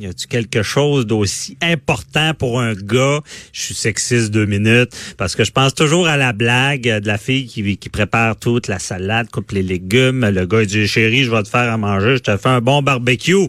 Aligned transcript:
Y 0.00 0.06
a-tu 0.06 0.28
quelque 0.28 0.62
chose 0.62 1.06
d'aussi 1.06 1.58
important 1.60 2.32
pour 2.32 2.58
un 2.58 2.72
gars? 2.72 3.20
Je 3.52 3.60
suis 3.60 3.74
sexiste 3.74 4.30
deux 4.30 4.46
minutes 4.46 4.96
parce 5.18 5.36
que 5.36 5.44
je 5.44 5.50
pense 5.50 5.74
toujours 5.74 6.08
à 6.08 6.16
la 6.16 6.32
blague 6.32 6.84
de 6.84 7.06
la 7.06 7.18
fille 7.18 7.46
qui, 7.46 7.76
qui 7.76 7.90
prépare 7.90 8.38
toute 8.38 8.66
la 8.66 8.78
salade, 8.78 9.28
coupe 9.30 9.52
les 9.52 9.62
légumes. 9.62 10.26
Le 10.26 10.46
gars 10.46 10.62
il 10.62 10.68
dit 10.68 10.86
chérie, 10.86 11.24
je 11.24 11.30
vais 11.30 11.42
te 11.42 11.50
faire 11.50 11.70
à 11.70 11.76
manger, 11.76 12.16
je 12.16 12.22
te 12.22 12.36
fais 12.38 12.48
un 12.48 12.62
bon 12.62 12.80
barbecue. 12.80 13.46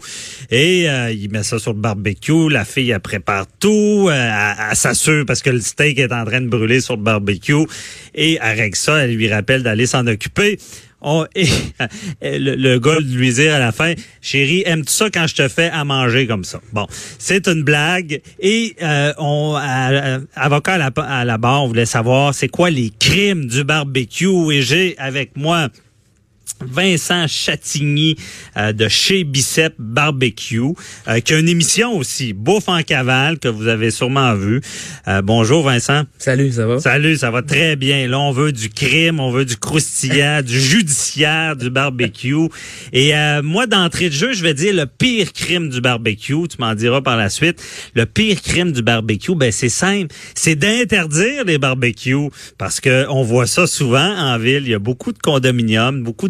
Et 0.49 0.89
euh, 0.89 1.13
il 1.13 1.31
met 1.31 1.43
ça 1.43 1.57
sur 1.57 1.71
le 1.71 1.79
barbecue. 1.79 2.49
La 2.49 2.65
fille 2.65 2.91
elle 2.91 2.99
prépare 2.99 3.45
tout, 3.61 4.09
euh, 4.09 4.11
elle, 4.11 4.55
elle 4.71 4.75
s'assure 4.75 5.25
parce 5.25 5.41
que 5.41 5.51
le 5.51 5.61
steak 5.61 5.99
est 5.99 6.11
en 6.11 6.25
train 6.25 6.41
de 6.41 6.49
brûler 6.49 6.81
sur 6.81 6.97
le 6.97 7.03
barbecue. 7.03 7.65
Et 8.13 8.37
avec 8.41 8.75
ça, 8.75 9.05
elle 9.05 9.15
lui 9.15 9.31
rappelle 9.31 9.63
d'aller 9.63 9.85
s'en 9.85 10.05
occuper. 10.05 10.59
Et, 11.35 12.39
le, 12.39 12.55
le, 12.55 12.79
gars 12.79 12.99
lui 12.99 13.33
dire 13.33 13.55
à 13.55 13.59
la 13.59 13.71
fin, 13.71 13.93
chérie, 14.21 14.63
aimes-tu 14.65 14.93
ça 14.93 15.09
quand 15.09 15.25
je 15.27 15.35
te 15.35 15.47
fais 15.47 15.69
à 15.69 15.83
manger 15.83 16.27
comme 16.27 16.43
ça? 16.43 16.61
Bon, 16.73 16.85
c'est 17.17 17.47
une 17.47 17.63
blague. 17.63 18.21
Et 18.39 18.75
euh, 18.81 19.13
on, 19.17 19.55
à, 19.57 20.19
avocat 20.35 20.73
à 20.73 20.77
la, 20.77 20.91
à 20.97 21.25
la 21.25 21.37
barre, 21.37 21.63
on 21.63 21.67
voulait 21.67 21.85
savoir 21.85 22.33
c'est 22.33 22.49
quoi 22.49 22.69
les 22.69 22.91
crimes 22.99 23.47
du 23.47 23.63
barbecue? 23.63 24.53
Et 24.53 24.61
j'ai 24.61 24.95
avec 24.97 25.35
moi 25.35 25.69
Vincent 26.59 27.27
Chatigny 27.27 28.15
euh, 28.57 28.73
de 28.73 28.87
chez 28.87 29.23
Bicep 29.23 29.73
Barbecue, 29.79 30.59
euh, 31.07 31.19
qui 31.19 31.33
a 31.33 31.39
une 31.39 31.49
émission 31.49 31.97
aussi, 31.97 32.33
Bouffe 32.33 32.69
en 32.69 32.81
cavale, 32.83 33.39
que 33.39 33.47
vous 33.47 33.67
avez 33.67 33.91
sûrement 33.91 34.33
vu. 34.35 34.61
Euh, 35.07 35.21
bonjour 35.21 35.63
Vincent. 35.63 36.03
Salut, 36.17 36.51
ça 36.51 36.67
va? 36.67 36.79
Salut, 36.79 37.17
ça 37.17 37.31
va 37.31 37.41
très 37.41 37.75
bien. 37.75 38.07
Là, 38.07 38.19
on 38.19 38.31
veut 38.31 38.51
du 38.51 38.69
crime, 38.69 39.19
on 39.19 39.31
veut 39.31 39.45
du 39.45 39.57
croustillant, 39.57 40.41
du 40.41 40.59
judiciaire, 40.59 41.55
du 41.55 41.69
barbecue. 41.69 42.47
Et 42.93 43.13
moi, 43.43 43.67
d'entrée 43.67 44.09
de 44.09 44.13
jeu, 44.13 44.33
je 44.33 44.43
vais 44.43 44.53
dire 44.53 44.73
le 44.73 44.85
pire 44.85 45.33
crime 45.33 45.69
du 45.69 45.81
barbecue. 45.81 46.47
Tu 46.47 46.57
m'en 46.59 46.75
diras 46.75 47.01
par 47.01 47.17
la 47.17 47.29
suite. 47.29 47.61
Le 47.95 48.05
pire 48.05 48.41
crime 48.41 48.71
du 48.71 48.81
barbecue, 48.81 49.35
ben 49.35 49.51
c'est 49.51 49.69
simple, 49.69 50.13
c'est 50.35 50.55
d'interdire 50.55 51.45
les 51.45 51.57
barbecues, 51.57 52.29
parce 52.57 52.79
que 52.79 53.05
on 53.09 53.23
voit 53.23 53.47
ça 53.47 53.67
souvent 53.67 54.15
en 54.17 54.37
ville. 54.37 54.63
Il 54.63 54.69
y 54.69 54.73
a 54.73 54.79
beaucoup 54.79 55.11
de 55.11 55.19
condominiums, 55.19 56.03
beaucoup 56.03 56.29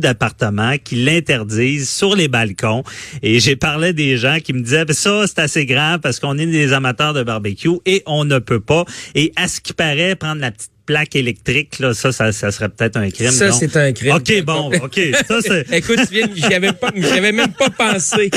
qui 0.84 0.95
l'interdisent 0.95 1.90
sur 1.90 2.16
les 2.16 2.28
balcons. 2.28 2.84
Et 3.22 3.40
j'ai 3.40 3.56
parlé 3.56 3.94
des 3.94 4.17
gens 4.17 4.38
qui 4.44 4.54
me 4.54 4.62
disaient, 4.62 4.86
ça, 4.92 5.26
c'est 5.28 5.40
assez 5.40 5.66
grave 5.66 6.00
parce 6.00 6.20
qu'on 6.20 6.38
est 6.38 6.45
des 6.45 6.73
amateurs 6.73 7.14
de 7.14 7.23
barbecue 7.23 7.80
et 7.86 8.04
on 8.06 8.26
ne 8.26 8.39
peut 8.39 8.59
pas. 8.59 8.86
Et 9.16 9.32
à 9.36 9.48
ce 9.48 9.62
qui 9.62 9.73
paraît, 9.73 10.16
prendre 10.16 10.42
la 10.42 10.52
petite 10.52 10.72
plaque 10.92 11.16
électrique, 11.16 11.80
là, 11.80 11.94
ça, 11.94 12.11
ça, 12.11 12.34
ça 12.34 12.52
serait 12.52 12.67
peut-être 12.67 12.97
un 12.97 13.09
crime. 13.09 13.31
Ça, 13.31 13.53
c'est 13.53 13.78
un 13.78 13.94
crime. 13.94 14.14
OK, 14.14 14.44
bon, 14.44 14.72
OK. 14.84 15.00
Ça, 15.25 15.39
Écoute, 15.72 16.00
tu 16.06 16.16
viens, 16.16 16.28
j'y 16.36 16.53
avais 16.53 16.73
pas, 16.73 16.92
j'avais 16.94 17.31
même 17.31 17.53
pas 17.53 17.70
pensé. 17.70 18.30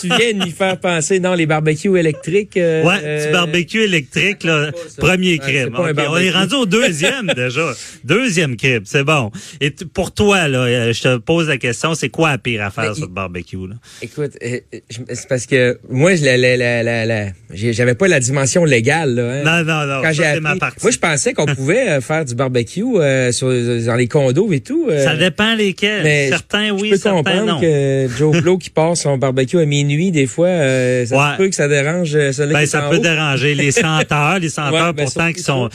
Tu 0.00 0.08
viens 0.08 0.32
de 0.32 0.44
m'y 0.44 0.50
faire 0.50 0.80
penser. 0.80 1.20
Non, 1.20 1.34
les 1.34 1.46
barbecues 1.46 1.96
électriques. 1.96 2.56
Euh, 2.56 2.82
ouais, 2.82 3.00
euh, 3.04 3.26
du 3.26 3.32
barbecue 3.32 3.82
électrique, 3.82 4.42
là, 4.42 4.72
premier 4.96 5.38
crime. 5.38 5.76
Okay, 5.76 6.02
on 6.08 6.16
est 6.16 6.30
rendu 6.32 6.54
au 6.56 6.66
deuxième, 6.66 7.26
déjà. 7.36 7.72
Deuxième 8.02 8.56
crime, 8.56 8.82
c'est 8.84 9.04
bon. 9.04 9.30
Et 9.60 9.70
pour 9.70 10.12
toi, 10.12 10.48
là, 10.48 10.58
euh, 10.58 10.92
je 10.92 11.02
te 11.02 11.16
pose 11.18 11.46
la 11.46 11.58
question, 11.58 11.94
c'est 11.94 12.08
quoi 12.08 12.32
la 12.32 12.38
pire 12.38 12.64
affaire 12.64 12.90
Mais, 12.90 12.94
sur 12.94 13.06
le 13.06 13.12
barbecue, 13.12 13.68
là? 13.68 13.76
Écoute, 14.02 14.32
c'est 14.40 15.28
parce 15.28 15.46
que 15.46 15.78
moi, 15.88 16.14
la, 16.16 16.36
la, 16.36 16.82
la, 17.06 17.26
j'avais 17.52 17.94
pas 17.94 18.08
la 18.08 18.18
dimension 18.18 18.64
légale, 18.64 19.14
là. 19.14 19.22
Hein. 19.22 19.42
Non, 19.44 19.64
non, 19.64 19.86
non. 19.86 20.02
Quand 20.02 20.12
j'ai 20.12 20.40
ma 20.40 20.56
partie. 20.56 20.82
Moi, 20.82 20.90
je 20.90 20.98
pensais 20.98 21.32
qu'on 21.32 21.46
pouvait 21.46 21.91
faire 22.00 22.24
du 22.24 22.34
barbecue 22.34 22.84
euh, 22.96 23.32
sur, 23.32 23.48
dans 23.48 23.94
les 23.94 24.08
condos 24.08 24.52
et 24.52 24.60
tout. 24.60 24.88
Euh, 24.90 25.04
ça 25.04 25.16
dépend 25.16 25.54
lesquels. 25.54 26.02
Mais 26.02 26.28
certains, 26.28 26.70
oui, 26.70 26.88
je 26.88 26.94
peux 26.94 27.00
certains, 27.00 27.16
comprendre 27.18 27.46
non. 27.46 27.60
que 27.60 28.08
Joe 28.16 28.42
Blow 28.42 28.58
qui 28.58 28.70
passe 28.70 29.02
son 29.02 29.18
barbecue 29.18 29.58
à 29.58 29.64
minuit, 29.64 30.10
des 30.10 30.26
fois, 30.26 30.48
euh, 30.48 31.06
ça 31.06 31.16
ouais. 31.16 31.36
peut 31.36 31.48
que 31.48 31.54
ça 31.54 31.68
dérange. 31.68 32.10
Ça, 32.32 32.46
ben, 32.46 32.66
ça 32.66 32.82
peut 32.82 32.96
haut. 32.96 33.00
déranger 33.00 33.54
les 33.54 33.70
senteurs, 33.70 34.38
les 34.38 34.48
senteurs 34.50 34.88
ouais, 34.88 34.92
ben, 34.92 35.04
pourtant 35.04 35.32
qui 35.32 35.42
sont... 35.42 35.68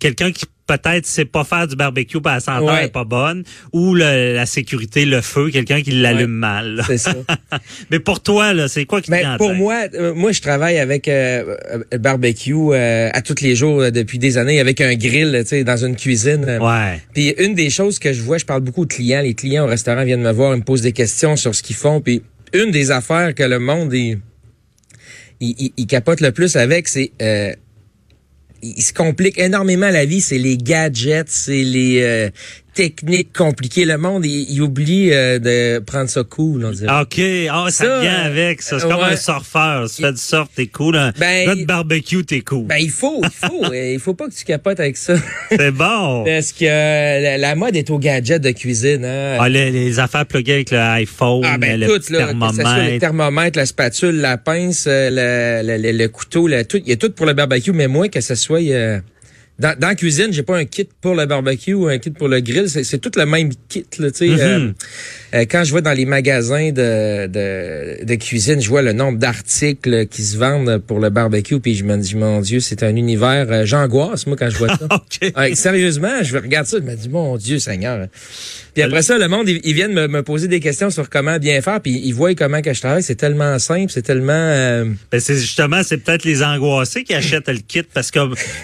Quelqu'un 0.00 0.32
qui 0.32 0.44
peut-être 0.68 1.06
sait 1.06 1.24
pas 1.24 1.44
faire 1.44 1.66
du 1.66 1.74
barbecue 1.74 2.20
parce 2.20 2.46
la 2.46 2.54
senteur 2.54 2.74
ouais. 2.74 2.84
est 2.84 2.92
pas 2.92 3.04
bonne 3.04 3.42
ou 3.72 3.94
le, 3.94 4.34
la 4.34 4.46
sécurité 4.46 5.06
le 5.06 5.22
feu 5.22 5.50
quelqu'un 5.50 5.80
qui 5.80 5.90
l'allume 5.92 6.32
ouais, 6.32 6.38
mal 6.38 6.82
c'est 6.86 6.98
ça. 6.98 7.14
Mais 7.90 7.98
pour 7.98 8.22
toi 8.22 8.52
là 8.52 8.68
c'est 8.68 8.84
quoi 8.84 9.00
qui 9.00 9.10
ben, 9.10 9.36
pour 9.38 9.54
moi 9.54 9.86
euh, 9.94 10.14
moi 10.14 10.30
je 10.32 10.42
travaille 10.42 10.78
avec 10.78 11.08
euh, 11.08 11.56
barbecue 11.98 12.54
euh, 12.54 13.08
à 13.12 13.22
tous 13.22 13.40
les 13.40 13.56
jours 13.56 13.90
depuis 13.90 14.18
des 14.18 14.36
années 14.36 14.60
avec 14.60 14.80
un 14.82 14.94
grill 14.94 15.38
tu 15.40 15.48
sais 15.48 15.64
dans 15.64 15.82
une 15.82 15.96
cuisine. 15.96 16.44
Ouais. 16.60 17.00
puis 17.14 17.34
une 17.38 17.54
des 17.54 17.70
choses 17.70 17.98
que 17.98 18.12
je 18.12 18.20
vois 18.20 18.36
je 18.36 18.44
parle 18.44 18.60
beaucoup 18.60 18.82
aux 18.82 18.86
clients. 18.86 19.22
Les 19.22 19.34
clients 19.34 19.64
au 19.64 19.68
restaurant 19.68 20.04
viennent 20.04 20.22
me 20.22 20.32
voir 20.32 20.54
ils 20.54 20.58
me 20.58 20.64
posent 20.64 20.82
des 20.82 20.92
questions 20.92 21.36
sur 21.36 21.54
ce 21.54 21.62
qu'ils 21.62 21.76
font. 21.76 22.00
Puis 22.02 22.22
une 22.52 22.70
des 22.70 22.90
affaires 22.90 23.34
que 23.34 23.42
le 23.42 23.58
monde 23.58 23.94
il, 23.94 24.18
il, 25.40 25.54
il, 25.58 25.72
il 25.78 25.86
capote 25.86 26.20
le 26.20 26.30
plus 26.30 26.56
avec 26.56 26.88
c'est 26.88 27.12
il 28.62 28.82
se 28.82 28.92
complique 28.92 29.38
énormément 29.38 29.90
la 29.90 30.04
vie, 30.04 30.20
c'est 30.20 30.38
les 30.38 30.56
gadgets, 30.56 31.28
c'est 31.28 31.62
les 31.62 32.02
euh, 32.02 32.30
techniques 32.78 33.36
compliquées. 33.36 33.84
Le 33.84 33.98
monde, 33.98 34.24
il, 34.24 34.46
il 34.48 34.62
oublie 34.62 35.12
euh, 35.12 35.40
de 35.40 35.80
prendre 35.80 36.08
ça 36.08 36.22
cool, 36.22 36.64
on 36.64 36.70
dirait. 36.70 37.00
OK. 37.00 37.20
Ah, 37.50 37.64
oh, 37.66 37.70
ça, 37.70 37.84
ça 37.84 38.00
vient 38.00 38.22
avec. 38.22 38.62
Ça. 38.62 38.78
C'est 38.78 38.86
euh, 38.86 38.88
comme 38.88 39.00
ouais. 39.00 39.14
un 39.14 39.16
surfeur. 39.16 39.88
Si 39.88 39.96
tu 39.96 40.02
fais 40.02 40.12
du 40.12 40.18
surf, 40.18 40.48
t'es 40.54 40.68
cool. 40.68 40.96
Un 40.96 41.10
ben, 41.18 41.58
de 41.58 41.64
barbecue, 41.64 42.24
t'es 42.24 42.40
cool. 42.42 42.66
Ben, 42.66 42.76
il 42.78 42.90
faut, 42.90 43.20
il 43.24 43.30
faut. 43.30 43.72
il 43.74 43.98
faut 43.98 44.14
pas 44.14 44.28
que 44.28 44.34
tu 44.34 44.44
capotes 44.44 44.78
avec 44.78 44.96
ça. 44.96 45.14
C'est 45.50 45.72
bon. 45.72 46.22
Parce 46.26 46.52
que 46.52 46.66
euh, 46.66 47.20
la, 47.20 47.38
la, 47.38 47.54
mode 47.56 47.74
est 47.74 47.90
aux 47.90 47.98
gadgets 47.98 48.40
de 48.40 48.52
cuisine. 48.52 49.04
Hein. 49.04 49.38
Ah, 49.40 49.48
les, 49.48 49.72
les 49.72 49.98
affaires 49.98 50.26
pluguées 50.26 50.54
avec 50.54 50.70
le 50.70 50.78
iPhone, 50.78 51.42
ah, 51.44 51.58
ben, 51.58 51.80
le 51.80 51.88
tout, 51.88 51.94
petit 51.94 52.12
là, 52.12 52.26
thermomètre. 52.26 52.76
Que 52.76 52.92
le 52.92 52.98
thermomètre, 53.00 53.58
la 53.58 53.66
spatule, 53.66 54.20
la 54.20 54.38
pince, 54.38 54.86
le, 54.86 55.62
le, 55.64 55.90
le 55.90 56.08
couteau, 56.08 56.46
le, 56.46 56.64
tout. 56.64 56.76
Il 56.76 56.88
y 56.88 56.92
a 56.92 56.96
tout 56.96 57.10
pour 57.10 57.26
le 57.26 57.32
barbecue, 57.32 57.72
mais 57.72 57.88
moins 57.88 58.08
que 58.08 58.20
ce 58.20 58.36
soit... 58.36 58.60
Euh, 58.60 59.00
dans, 59.58 59.76
dans 59.76 59.88
la 59.88 59.94
cuisine, 59.96 60.32
j'ai 60.32 60.44
pas 60.44 60.56
un 60.56 60.64
kit 60.64 60.88
pour 61.00 61.16
le 61.16 61.26
barbecue 61.26 61.74
ou 61.74 61.88
un 61.88 61.98
kit 61.98 62.10
pour 62.10 62.28
le 62.28 62.40
grill. 62.40 62.68
C'est 62.68 62.98
tout 62.98 63.10
le 63.16 63.26
même 63.26 63.50
kit. 63.68 63.84
Là, 63.98 64.10
tu 64.12 64.18
sais. 64.18 64.28
Mm 64.28 64.36
-hmm. 64.36 64.40
euh, 64.40 64.72
euh, 65.34 65.44
quand 65.50 65.64
je 65.64 65.74
vais 65.74 65.82
dans 65.82 65.92
les 65.92 66.06
magasins 66.06 66.70
de, 66.70 67.26
de, 67.26 68.04
de 68.04 68.14
cuisine, 68.14 68.60
je 68.60 68.68
vois 68.68 68.82
le 68.82 68.92
nombre 68.92 69.18
d'articles 69.18 70.06
qui 70.06 70.22
se 70.22 70.36
vendent 70.36 70.78
pour 70.78 71.00
le 71.00 71.10
barbecue, 71.10 71.58
puis 71.58 71.74
je 71.74 71.84
me 71.84 71.96
dis, 71.96 72.14
mon 72.14 72.40
Dieu, 72.40 72.60
c'est 72.60 72.82
un 72.84 72.94
univers. 72.94 73.46
Euh, 73.50 73.66
J'angoisse, 73.66 74.26
moi, 74.28 74.36
quand 74.36 74.50
je 74.50 74.58
vois 74.58 74.76
ça. 74.76 74.86
okay. 74.94 75.32
ouais, 75.36 75.54
sérieusement, 75.56 76.22
je 76.22 76.36
regarde 76.36 76.66
ça, 76.66 76.76
je 76.78 76.84
me 76.90 76.94
dis, 76.94 77.08
mon 77.08 77.36
Dieu, 77.36 77.58
Seigneur. 77.58 78.06
Puis 78.78 78.84
après 78.84 79.02
ça, 79.02 79.18
le 79.18 79.26
monde, 79.26 79.48
ils, 79.48 79.60
ils 79.64 79.74
viennent 79.74 79.92
me, 79.92 80.06
me, 80.06 80.22
poser 80.22 80.46
des 80.46 80.60
questions 80.60 80.88
sur 80.88 81.10
comment 81.10 81.38
bien 81.38 81.60
faire, 81.62 81.80
puis 81.80 82.00
ils 82.04 82.12
voient 82.12 82.36
comment 82.36 82.62
que 82.62 82.72
je 82.72 82.78
travaille. 82.78 83.02
C'est 83.02 83.16
tellement 83.16 83.58
simple, 83.58 83.90
c'est 83.90 84.02
tellement... 84.02 84.32
Euh... 84.32 84.84
Ben 85.10 85.18
c'est 85.18 85.34
justement, 85.34 85.82
c'est 85.82 85.96
peut-être 85.96 86.22
les 86.22 86.44
angoissés 86.44 87.02
qui 87.02 87.12
achètent 87.12 87.48
le 87.48 87.58
kit, 87.58 87.82
parce 87.92 88.12
que 88.12 88.20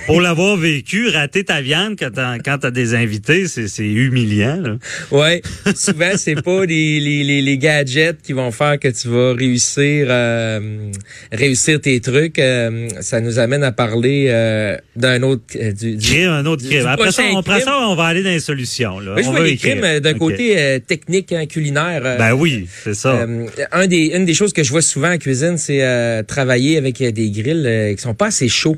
pour 0.06 0.20
l'avoir 0.20 0.56
vécu, 0.56 1.08
rater 1.08 1.42
ta 1.42 1.60
viande 1.60 1.96
quand 1.98 2.12
t'as, 2.14 2.38
quand 2.38 2.58
t'as 2.58 2.70
des 2.70 2.94
invités, 2.94 3.48
c'est 3.48 3.84
humiliant. 3.84 4.60
Là. 4.62 4.76
Ouais, 5.10 5.42
souvent, 5.74 6.12
c'est 6.16 6.40
pas 6.40 6.64
les, 6.64 7.00
les, 7.00 7.24
les, 7.24 7.42
les, 7.42 7.58
gadgets 7.58 8.22
qui 8.22 8.34
vont 8.34 8.52
faire 8.52 8.78
que 8.78 8.86
tu 8.86 9.08
vas 9.08 9.34
réussir 9.34 10.06
euh, 10.08 10.92
réussir 11.32 11.80
tes 11.80 11.98
trucs. 12.00 12.38
Euh, 12.38 12.88
ça 13.00 13.20
nous 13.20 13.40
amène 13.40 13.64
à 13.64 13.72
parler 13.72 14.26
euh, 14.28 14.76
d'un 14.94 15.24
autre... 15.24 15.42
du, 15.72 15.96
du, 15.96 16.22
un 16.22 16.46
autre 16.46 16.64
crime. 16.64 16.86
Après 16.86 17.10
ça, 17.10 17.24
on, 17.32 17.38
après 17.38 17.62
ça, 17.62 17.88
on 17.88 17.96
va 17.96 18.04
aller 18.04 18.22
dans 18.22 18.30
les 18.30 18.38
solutions. 18.38 19.00
Là. 19.00 19.14
Oui, 19.16 19.58
je 19.60 20.03
d'un 20.04 20.10
okay. 20.10 20.18
côté 20.18 20.58
euh, 20.58 20.78
technique, 20.78 21.32
hein, 21.32 21.46
culinaire. 21.46 22.02
Euh, 22.04 22.18
ben 22.18 22.32
oui, 22.32 22.68
c'est 22.84 22.94
ça. 22.94 23.14
Euh, 23.14 23.46
un 23.72 23.86
des, 23.86 24.12
une 24.14 24.24
des 24.24 24.34
choses 24.34 24.52
que 24.52 24.62
je 24.62 24.70
vois 24.70 24.82
souvent 24.82 25.10
en 25.10 25.18
cuisine, 25.18 25.58
c'est 25.58 26.24
travailler 26.28 26.76
avec 26.76 27.02
des 27.02 27.30
grilles 27.30 27.96
qui 27.96 28.02
sont 28.02 28.14
pas 28.14 28.26
assez 28.26 28.48
chauds. 28.48 28.76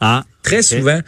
Ah. 0.00 0.24
Très 0.48 0.64
okay. 0.66 0.78
souvent. 0.78 1.00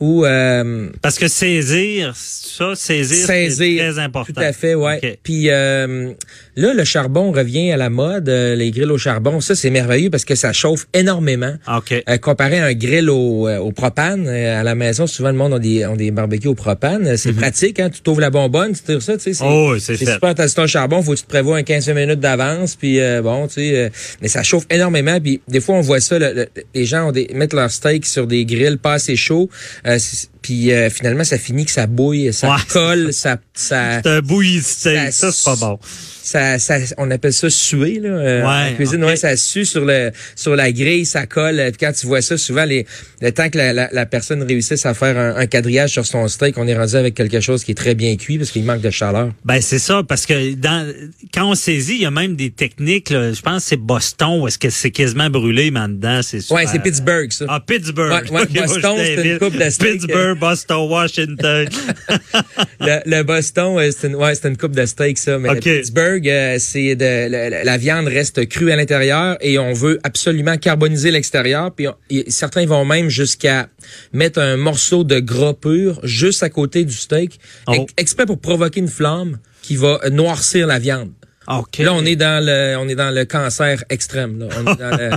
Où, 0.00 0.24
euh, 0.24 0.88
Parce 1.02 1.18
que 1.18 1.28
saisir, 1.28 2.12
ça, 2.16 2.74
saisir, 2.74 3.26
saisir 3.26 3.82
c'est 3.82 3.92
très 3.92 3.98
important. 4.02 4.32
Tout 4.32 4.40
à 4.40 4.52
fait, 4.52 4.74
ouais. 4.74 4.96
Okay. 4.98 5.18
Puis 5.22 5.50
euh, 5.50 6.12
là, 6.56 6.74
le 6.74 6.84
charbon 6.84 7.32
revient 7.32 7.70
à 7.72 7.76
la 7.76 7.90
mode, 7.90 8.28
euh, 8.28 8.54
les 8.54 8.70
grilles 8.70 8.90
au 8.90 8.98
charbon. 8.98 9.40
Ça, 9.40 9.54
c'est 9.54 9.70
merveilleux 9.70 10.10
parce 10.10 10.24
que 10.24 10.34
ça 10.34 10.52
chauffe 10.52 10.86
énormément. 10.92 11.54
Okay. 11.66 12.02
Euh, 12.08 12.18
comparé 12.18 12.58
à 12.58 12.66
un 12.66 12.74
grill 12.74 13.08
au, 13.08 13.48
au 13.48 13.72
propane, 13.72 14.28
à 14.28 14.62
la 14.62 14.74
maison, 14.74 15.06
souvent 15.06 15.30
le 15.30 15.36
monde 15.36 15.54
a 15.54 15.58
des, 15.58 15.86
ont 15.86 15.96
des 15.96 16.10
barbecues 16.10 16.48
au 16.48 16.54
propane. 16.54 17.16
C'est 17.16 17.28
Mhm. 17.28 17.34
mm 17.34 17.38
-hmm. 17.38 17.40
pratique, 17.40 17.80
hein. 17.80 17.90
Tu 17.90 18.00
t'ouvres 18.02 18.20
la 18.20 18.30
bonbonne, 18.30 18.72
tu 18.74 18.82
tires 18.82 19.02
ça, 19.02 19.16
tu 19.16 19.32
sais. 19.34 19.44
Oh, 19.44 19.74
c'est 19.78 19.96
super. 19.96 20.34
T'as 20.34 20.48
ton 20.48 20.66
charbon, 20.66 21.02
faut 21.02 21.12
que 21.12 21.18
tu 21.18 21.24
te 21.24 21.28
prévois 21.28 21.56
un 21.58 21.62
15 21.62 21.88
minutes 21.88 22.20
d'avance, 22.20 22.76
puis 22.76 23.00
euh, 23.00 23.22
bon, 23.22 23.46
tu 23.46 23.54
sais. 23.54 23.90
mais 24.20 24.28
ça 24.28 24.42
chauffe 24.42 24.66
énormément. 24.70 25.18
Puis 25.20 25.40
des 25.48 25.60
fois, 25.60 25.76
on 25.76 25.80
voit 25.80 26.00
ça, 26.00 26.18
le, 26.18 26.32
le, 26.32 26.46
les 26.74 26.84
gens 26.84 27.08
ont 27.08 27.12
des, 27.12 27.28
mettent 27.34 27.54
leur 27.54 27.70
steak 27.70 28.06
sur 28.06 28.26
des 28.26 28.44
grilles 28.44 28.76
pas 28.84 28.92
assez 28.92 29.16
chauds. 29.16 29.48
Euh, 29.86 29.98
Puis 30.44 30.70
euh, 30.72 30.90
finalement, 30.90 31.24
ça 31.24 31.38
finit 31.38 31.64
que 31.64 31.70
ça 31.70 31.86
bouille, 31.86 32.30
ça 32.34 32.50
Ouais. 32.50 32.60
colle, 32.68 33.14
ça, 33.14 33.38
ça, 33.54 34.00
C'est 34.04 34.10
un 34.10 34.20
bouilli 34.20 34.60
Ça- 34.60 35.10
ça, 35.10 35.32
c'est 35.32 35.44
pas 35.44 35.56
bon. 35.56 35.78
ça, 36.22 36.58
ça, 36.58 36.76
on 36.98 37.10
appelle 37.10 37.32
ça 37.32 37.48
suer 37.48 37.98
là. 37.98 38.10
euh, 38.10 38.42
Ouais, 38.42 38.72
en 38.72 38.74
cuisine, 38.76 39.02
ouais, 39.04 39.16
ça 39.16 39.34
sue 39.38 39.64
sur 39.64 39.86
le 39.86 40.10
sur 40.36 40.54
la 40.54 40.70
grille, 40.70 41.06
ça 41.06 41.24
colle. 41.26 41.56
Puis 41.70 41.78
quand 41.86 41.92
tu 41.98 42.06
vois 42.06 42.20
ça, 42.20 42.36
souvent 42.36 42.66
les 42.66 42.84
le 43.22 43.32
temps 43.32 43.48
que 43.48 43.56
la, 43.56 43.72
la, 43.72 43.88
la 43.90 44.04
personne 44.04 44.42
réussisse 44.42 44.84
à 44.84 44.92
faire 44.92 45.16
un, 45.16 45.34
un 45.36 45.46
quadrillage 45.46 45.90
sur 45.92 46.04
son 46.04 46.28
steak, 46.28 46.58
on 46.58 46.66
est 46.68 46.76
rendu 46.76 46.94
avec 46.96 47.14
quelque 47.14 47.40
chose 47.40 47.64
qui 47.64 47.70
est 47.70 47.74
très 47.74 47.94
bien 47.94 48.14
cuit 48.16 48.36
parce 48.36 48.50
qu'il 48.50 48.64
manque 48.64 48.82
de 48.82 48.90
chaleur. 48.90 49.30
Ben 49.46 49.62
c'est 49.62 49.78
ça, 49.78 50.02
parce 50.06 50.26
que 50.26 50.52
dans 50.56 50.92
quand 51.32 51.48
on 51.50 51.54
saisit, 51.54 51.94
il 51.94 52.02
y 52.02 52.06
a 52.06 52.10
même 52.10 52.36
des 52.36 52.50
techniques. 52.50 53.08
là, 53.08 53.32
je 53.32 53.40
pense 53.40 53.62
que 53.62 53.68
c'est 53.70 53.76
Boston, 53.80 54.40
où 54.42 54.46
est-ce 54.48 54.58
que 54.58 54.68
c'est 54.68 54.90
quasiment 54.90 55.30
brûlé, 55.30 55.70
mais 55.70 55.80
en 55.80 55.88
dedans, 55.88 56.20
c'est 56.22 56.40
super. 56.42 56.56
Ouais, 56.58 56.66
c'est 56.70 56.80
Pittsburgh 56.82 57.32
ça. 57.32 57.46
Ah, 57.48 57.60
Pittsburgh. 57.66 58.30
Ouais, 58.30 58.44
Boston, 58.54 58.92
c'est 58.98 59.14
une 59.24 59.38
coupe 59.38 59.56
de 59.56 59.70
steak. 59.70 59.92
Pittsburgh, 59.94 60.33
Boston, 60.34 60.88
Washington. 60.90 61.68
Le, 62.80 63.00
le 63.06 63.22
Boston, 63.22 63.78
euh, 63.78 63.90
c'est 63.96 64.08
une, 64.08 64.16
ouais, 64.16 64.34
c'est 64.34 64.48
une 64.48 64.56
coupe 64.56 64.72
de 64.74 64.84
steak, 64.86 65.16
ça. 65.18 65.38
Mais 65.38 65.48
Ok. 65.50 65.64
le 65.64 65.78
Pittsburgh, 65.78 66.28
euh, 66.28 66.56
c'est 66.58 66.94
de 66.96 67.64
la, 67.64 67.76
viande 67.78 68.06
reste 68.08 68.46
crue 68.48 68.70
à 68.70 68.76
l'intérieur 68.76 69.36
et 69.40 69.58
on 69.58 69.72
veut 69.72 69.98
absolument 70.02 70.56
carboniser 70.58 71.10
l'extérieur. 71.10 71.72
Puis 71.74 71.88
on- 71.88 71.94
certains 72.28 72.66
vont 72.66 72.84
même 72.84 73.08
jusqu'à 73.08 73.68
mettre 74.12 74.40
un 74.40 74.56
morceau 74.56 75.04
de 75.04 75.18
gras 75.20 75.54
pur 75.54 76.00
juste 76.02 76.42
à 76.42 76.50
côté 76.50 76.84
du 76.84 76.94
steak, 76.94 77.38
Oh. 77.66 77.72
ex- 77.74 77.92
exprès 77.96 78.26
pour 78.26 78.38
provoquer 78.38 78.80
une 78.80 78.88
flamme 78.88 79.38
qui 79.62 79.76
va 79.76 79.98
noircir 80.10 80.66
la 80.66 80.78
viande. 80.78 81.10
OK. 81.48 81.78
Là, 81.78 81.92
on 81.92 82.04
est 82.04 82.16
dans 82.16 82.44
le, 82.44 82.76
on 82.78 82.88
est 82.88 82.94
dans 82.94 83.10
le 83.14 83.24
cancer 83.24 83.84
extrême. 83.90 84.38
Là. 84.38 84.46
On 84.56 84.72
est 84.72 84.76
dans 84.78 84.96
le- 84.96 85.10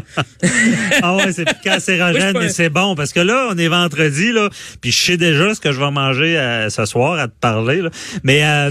Ah 1.01 1.15
ouais, 1.15 1.31
c'est 1.31 1.45
cancérogène, 1.63 2.37
mais 2.37 2.49
c'est 2.49 2.69
bon 2.69 2.95
parce 2.95 3.13
que 3.13 3.19
là, 3.19 3.49
on 3.51 3.57
est 3.57 3.67
vendredi 3.67 4.31
là, 4.31 4.49
puis 4.81 4.91
je 4.91 4.97
sais 4.97 5.17
déjà 5.17 5.53
ce 5.55 5.61
que 5.61 5.71
je 5.71 5.79
vais 5.79 5.91
manger 5.91 6.37
euh, 6.37 6.69
ce 6.69 6.85
soir 6.85 7.19
à 7.19 7.27
te 7.27 7.33
parler 7.39 7.81
là. 7.81 7.89
Mais 8.23 8.43
euh, 8.43 8.69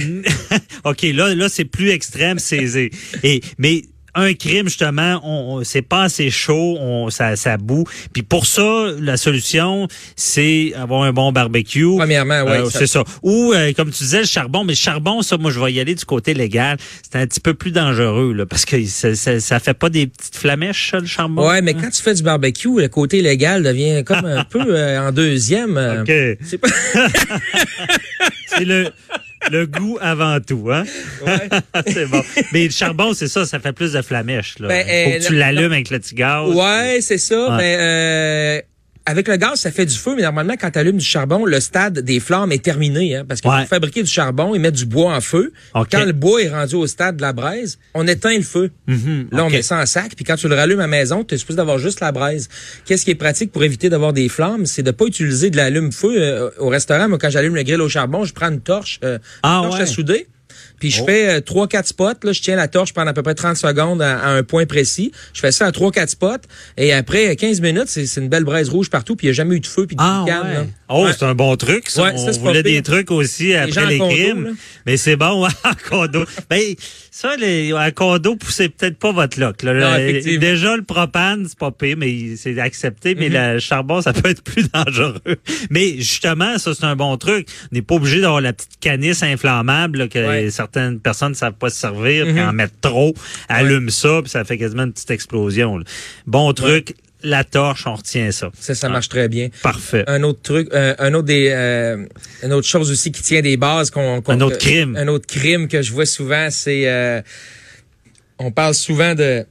OK, 0.85 1.03
là 1.15 1.35
là 1.35 1.49
c'est 1.49 1.65
plus 1.65 1.91
extrême, 1.91 2.39
c'est 2.39 2.91
et 3.23 3.41
mais 3.59 3.83
un 4.17 4.35
crime 4.35 4.69
justement, 4.69 5.21
on, 5.23 5.59
on- 5.59 5.65
c'est 5.65 5.83
pas 5.83 6.03
assez 6.05 6.31
chaud, 6.31 6.77
on 6.81 7.11
ça 7.11 7.37
ça 7.37 7.57
boue. 7.57 7.85
Puis 8.13 8.23
pour 8.23 8.47
ça, 8.47 8.87
la 8.99 9.17
solution 9.17 9.87
c'est 10.17 10.73
avoir 10.75 11.03
un 11.03 11.13
bon 11.13 11.31
barbecue. 11.33 11.85
Premièrement, 11.97 12.43
ouais, 12.43 12.59
Euh, 12.61 12.71
c'est 12.71 12.87
ça. 12.87 13.05
Ou 13.23 13.53
euh, 13.53 13.73
comme 13.75 13.91
tu 13.91 14.03
disais 14.05 14.21
le 14.21 14.27
charbon, 14.27 14.65
mais 14.65 14.73
le 14.73 14.77
charbon 14.79 15.23
ça 15.23 15.37
moi 15.37 15.51
je 15.51 15.61
vais 15.61 15.73
y 15.73 15.81
aller 15.81 15.95
du 15.95 16.05
côté 16.05 16.35
légal, 16.35 16.77
c'est 17.03 17.19
un 17.19 17.27
petit 17.27 17.41
peu 17.41 17.55
plus 17.55 17.71
dangereux 17.73 18.33
là 18.33 18.47
parce 18.47 18.65
que 18.65 18.85
ça, 18.87 19.15
ça, 19.15 19.39
ça 19.41 19.61
fait 19.61 19.75
pas 19.75 19.89
des 19.91 20.07
petites 20.07 20.37
flamèches 20.37 20.91
ça, 20.91 20.99
le 21.01 21.07
charbon. 21.07 21.47
Ouais, 21.49 21.63
mais 21.63 21.75
quand 21.75 21.91
tu 21.91 22.03
fais 22.03 22.15
du 22.15 22.23
barbecue, 22.23 22.69
le 22.81 22.89
côté 22.89 23.23
légal 23.23 23.63
devient 23.63 24.03
comme 24.05 24.25
un 24.25 24.45
peu 24.51 24.65
euh, 24.69 25.09
en 25.09 25.13
deuxième. 25.13 25.77
euh, 25.77 26.03
OK. 26.03 26.39
C'est 26.45 26.59
pas... 26.59 26.69
C'est 28.49 28.65
le, 28.65 28.89
le 29.51 29.67
goût 29.67 29.99
avant 30.01 30.39
tout, 30.41 30.69
hein? 30.71 30.85
c'est 31.87 32.07
bon. 32.07 32.23
Mais 32.53 32.65
le 32.65 32.71
charbon, 32.71 33.15
c'est 33.15 33.29
ça, 33.29 33.45
ça 33.45 33.59
fait 33.59 33.73
plus 33.73 33.93
de 33.93 34.03
flamèche, 34.03 34.59
là. 34.59 34.69
Ben, 34.69 34.85
Faut 34.85 35.11
euh, 35.11 35.19
que 35.19 35.27
tu 35.27 35.35
l'allumes 35.35 35.73
avec 35.73 35.91
le 35.91 35.99
petit 35.99 36.15
gaz. 36.15 36.55
Ouais, 36.55 36.99
c'est 37.01 37.19
ça. 37.19 37.51
Ouais. 37.51 37.57
Mais 37.57 37.77
euh, 37.79 38.61
avec 39.07 39.29
le 39.29 39.37
gaz, 39.37 39.61
ça 39.61 39.71
fait 39.71 39.87
du 39.87 39.95
feu, 39.95 40.15
mais 40.17 40.23
normalement, 40.23 40.55
quand 40.61 40.71
tu 40.71 40.79
allumes 40.79 40.97
du 40.99 41.05
charbon, 41.05 41.45
le 41.47 41.61
stade 41.61 42.01
des 42.01 42.21
flammes 42.21 42.51
est 42.53 42.63
terminé. 42.63 43.17
Hein, 43.17 43.25
parce 43.27 43.41
que 43.41 43.49
Ouais. 43.49 43.61
pour 43.61 43.69
fabriquer 43.69 44.03
du 44.03 44.11
charbon, 44.11 44.55
ils 44.55 44.61
mettent 44.61 44.75
du 44.75 44.85
bois 44.85 45.15
en 45.15 45.21
feu. 45.21 45.53
OK. 45.75 45.89
Quand 45.93 46.05
le 46.05 46.13
bois 46.13 46.43
est 46.43 46.49
rendu 46.49 46.75
au 46.75 46.87
stade 46.87 47.17
de 47.17 47.23
la 47.23 47.33
braise, 47.33 47.79
on 47.95 48.07
éteint 48.07 48.37
le 48.37 48.43
feu. 48.43 48.71
Mhm, 48.89 49.29
Là, 49.33 49.45
on 49.45 49.51
met 49.51 49.63
ça 49.63 49.81
en 49.81 49.87
sac, 49.87 50.13
puis 50.17 50.25
quand 50.25 50.37
tu 50.37 50.49
le 50.49 50.55
rallumes 50.55 50.81
à 50.81 50.83
la 50.83 50.89
maison, 50.89 51.25
tu 51.25 51.35
es 51.35 51.39
supposé 51.39 51.57
d'avoir 51.57 51.79
juste 51.79 52.01
la 52.01 52.13
braise. 52.13 52.49
Qu'est-ce 52.85 53.05
qui 53.05 53.13
est 53.13 53.15
pratique 53.15 53.53
pour 53.53 53.63
éviter 53.65 53.89
d'avoir 53.89 54.13
des 54.13 54.29
flammes? 54.29 54.67
C'est 54.67 54.83
de 54.83 54.91
pas 54.91 55.05
utiliser 55.07 55.51
de 55.51 55.57
l'allume-feu. 55.57 56.15
Euh, 56.17 56.51
au 56.59 56.69
restaurant, 56.69 57.09
moi, 57.09 57.19
quand 57.19 57.31
j'allume 57.31 57.55
le 57.55 57.63
grill 57.63 57.81
au 57.81 57.89
charbon, 57.89 58.25
je 58.25 58.33
prends 58.35 58.51
une 58.51 58.61
torche, 58.61 58.99
euh, 59.05 59.19
Ah, 59.43 59.59
une 59.59 59.63
torche 59.69 59.77
ouais. 59.77 59.83
à 59.83 59.87
souder. 59.87 60.27
Puis 60.79 60.91
je 60.91 61.03
Oh. 61.03 61.07
fais 61.07 61.29
euh, 61.29 61.41
trois 61.41 61.67
quatre 61.69 61.87
spots, 61.87 62.13
là, 62.23 62.33
je 62.33 62.41
tiens 62.43 62.57
la 62.57 62.69
torche 62.69 62.93
pendant 62.93 63.11
à 63.11 63.15
peu 63.15 63.23
près 63.23 63.35
30 63.35 63.57
secondes 63.57 64.03
à, 64.03 64.19
à 64.19 64.29
un 64.31 64.43
point 64.43 64.67
précis. 64.67 65.13
Je 65.33 65.41
fais 65.41 65.53
ça 65.53 65.67
à 65.67 65.73
trois 65.73 65.91
quatre 65.91 66.11
spots 66.11 66.27
et 66.77 66.93
après 66.93 67.31
euh, 67.31 67.35
15 67.35 67.61
minutes, 67.61 67.89
c'est 67.89 68.05
une 68.17 68.29
belle 68.29 68.45
braise 68.45 68.69
rouge 68.69 68.91
partout 68.91 69.17
puis 69.17 69.27
il 69.27 69.31
n'y 69.31 69.35
a 69.35 69.35
jamais 69.35 69.57
eu 69.57 69.61
de 69.61 69.67
feu 69.67 69.87
puis 69.87 69.97
de 69.97 70.03
Ah 70.03 70.25
ouais. 70.25 70.67
Oh, 70.89 71.05
Ouais. 71.05 71.13
c'est 71.19 71.25
un 71.25 71.35
bon 71.35 71.57
truc, 71.57 71.89
ça. 71.89 72.03
Ouais, 72.05 72.13
On 72.15 72.33
ça, 72.33 72.39
voulait 72.39 72.63
des 72.63 72.83
trucs 72.83 73.11
aussi 73.11 73.55
après 73.55 73.87
les 73.87 73.99
crimes. 73.99 74.55
Mais 74.87 74.97
c'est 74.97 75.17
bon, 75.17 75.45
en 75.65 75.73
condo. 75.89 76.25
ben, 76.51 76.61
ça, 77.19 77.35
les, 77.37 77.73
en 77.73 77.91
condo, 77.93 78.37
c'est 78.47 78.69
peut-être 78.69 78.99
pas 78.99 79.11
votre 79.11 79.41
loc. 79.41 79.63
Là. 79.63 79.73
Non, 79.73 79.97
effectivement. 79.97 80.41
déjà, 80.41 80.77
le 80.77 80.83
propane, 80.83 81.47
c'est 81.49 81.59
pas 81.59 81.71
pire, 81.71 81.97
mais 81.97 82.37
c'est 82.37 82.59
accepté. 82.59 83.15
Mais 83.15 83.31
Mm-hmm. 83.31 83.55
le 83.55 83.59
charbon, 83.59 84.03
ça 84.03 84.13
peut 84.13 84.29
être 84.29 84.43
plus 84.43 84.71
dangereux. 84.75 85.21
Mais 85.71 85.97
justement, 85.97 86.59
ça, 86.59 86.75
c'est 86.75 86.85
un 86.85 86.95
bon 86.95 87.17
truc. 87.17 87.49
On 87.73 87.75
n'est 87.75 87.81
pas 87.83 87.95
obligé 87.95 88.21
d'avoir 88.21 88.43
la 88.43 88.53
petite 88.53 88.79
canisse 88.81 89.23
inflammable 89.23 90.01
là, 90.01 90.09
que 90.09 90.19
Ouais. 90.27 90.51
certaines 90.51 91.01
personnes 91.01 91.31
ne 91.31 91.35
savent 91.35 91.55
pas 91.55 91.71
se 91.71 91.81
servir. 91.81 92.25
puis 92.27 92.35
Mhm. 92.35 92.49
en 92.49 92.53
mettre 92.53 92.75
trop, 92.83 93.15
allume 93.49 93.89
ça, 93.89 94.21
puis 94.23 94.31
ça 94.31 94.45
fait 94.45 94.59
quasiment 94.59 94.83
une 94.85 94.93
petite 94.93 95.11
explosion. 95.11 95.79
là. 95.79 95.85
Bon 96.27 96.53
truc, 96.53 96.95
la 97.23 97.45
torche, 97.45 97.87
on 97.87 97.95
retient 97.95 98.31
ça. 98.31 98.51
Ça, 98.59 98.75
ça 98.75 98.89
marche 98.89 99.09
très 99.09 99.29
bien. 99.29 99.49
Parfait. 99.63 100.05
Un 100.07 100.23
autre 100.23 100.41
truc, 100.43 100.69
euh, 100.73 100.95
un 100.99 101.13
autre 101.15 101.27
des, 101.27 101.49
euh, 101.51 102.05
une 102.43 102.53
autre 102.53 102.67
chose 102.69 102.91
aussi 102.91 103.11
qui 103.11 103.23
tient 103.23 103.41
des 103.41 103.57
bases 103.57 103.91
qu'on, 103.91 104.21
qu'on- 104.23 104.33
Un 104.33 104.41
autre 104.43 104.59
crime. 104.59 104.97
un 104.97 105.09
autre 105.09 105.27
crime 105.27 105.67
que 105.69 105.83
je 105.83 105.93
vois 105.93 106.07
souvent, 106.07 106.49
c'est, 106.51 106.89
euh, 106.89 107.21
on 108.39 108.51
parle 108.51 108.75
souvent 108.75 109.15
de, 109.15 109.45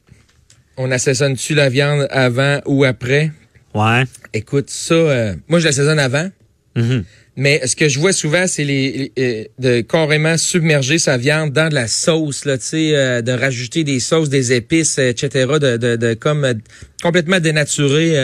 on 0.77 0.91
assaisonne-tu 0.91 1.55
la 1.55 1.69
viande 1.69 2.07
avant 2.11 2.61
ou 2.65 2.83
après? 2.85 3.31
Ouais. 3.73 4.03
Écoute, 4.33 4.69
ça, 4.69 4.93
euh, 4.93 5.35
moi 5.47 5.59
je 5.59 5.65
l'assaisonne 5.65 5.99
avant. 5.99 6.29
Mhm. 6.75 7.03
Mais 7.37 7.65
ce 7.67 7.75
que 7.75 7.89
je 7.89 7.99
vois 7.99 8.13
souvent, 8.13 8.47
c'est 8.47 8.63
les, 8.63 9.11
euh, 9.19 9.43
de 9.59 9.81
carrément 9.81 10.37
submerger 10.37 10.97
sa 10.99 11.17
viande 11.17 11.51
dans 11.51 11.67
de 11.69 11.75
la 11.75 11.87
sauce, 11.87 12.45
là, 12.45 12.55
euh, 12.73 13.21
de 13.21 13.31
rajouter 13.31 13.83
des 13.83 13.99
sauces, 13.99 14.29
des 14.29 14.53
épices, 14.53 14.97
etc., 14.97 15.29
de, 15.59 15.77
de, 15.77 15.95
de 15.97 16.13
comme 16.13 16.45
euh, 16.45 16.53
complètement 17.03 17.39
dénaturer 17.39 18.15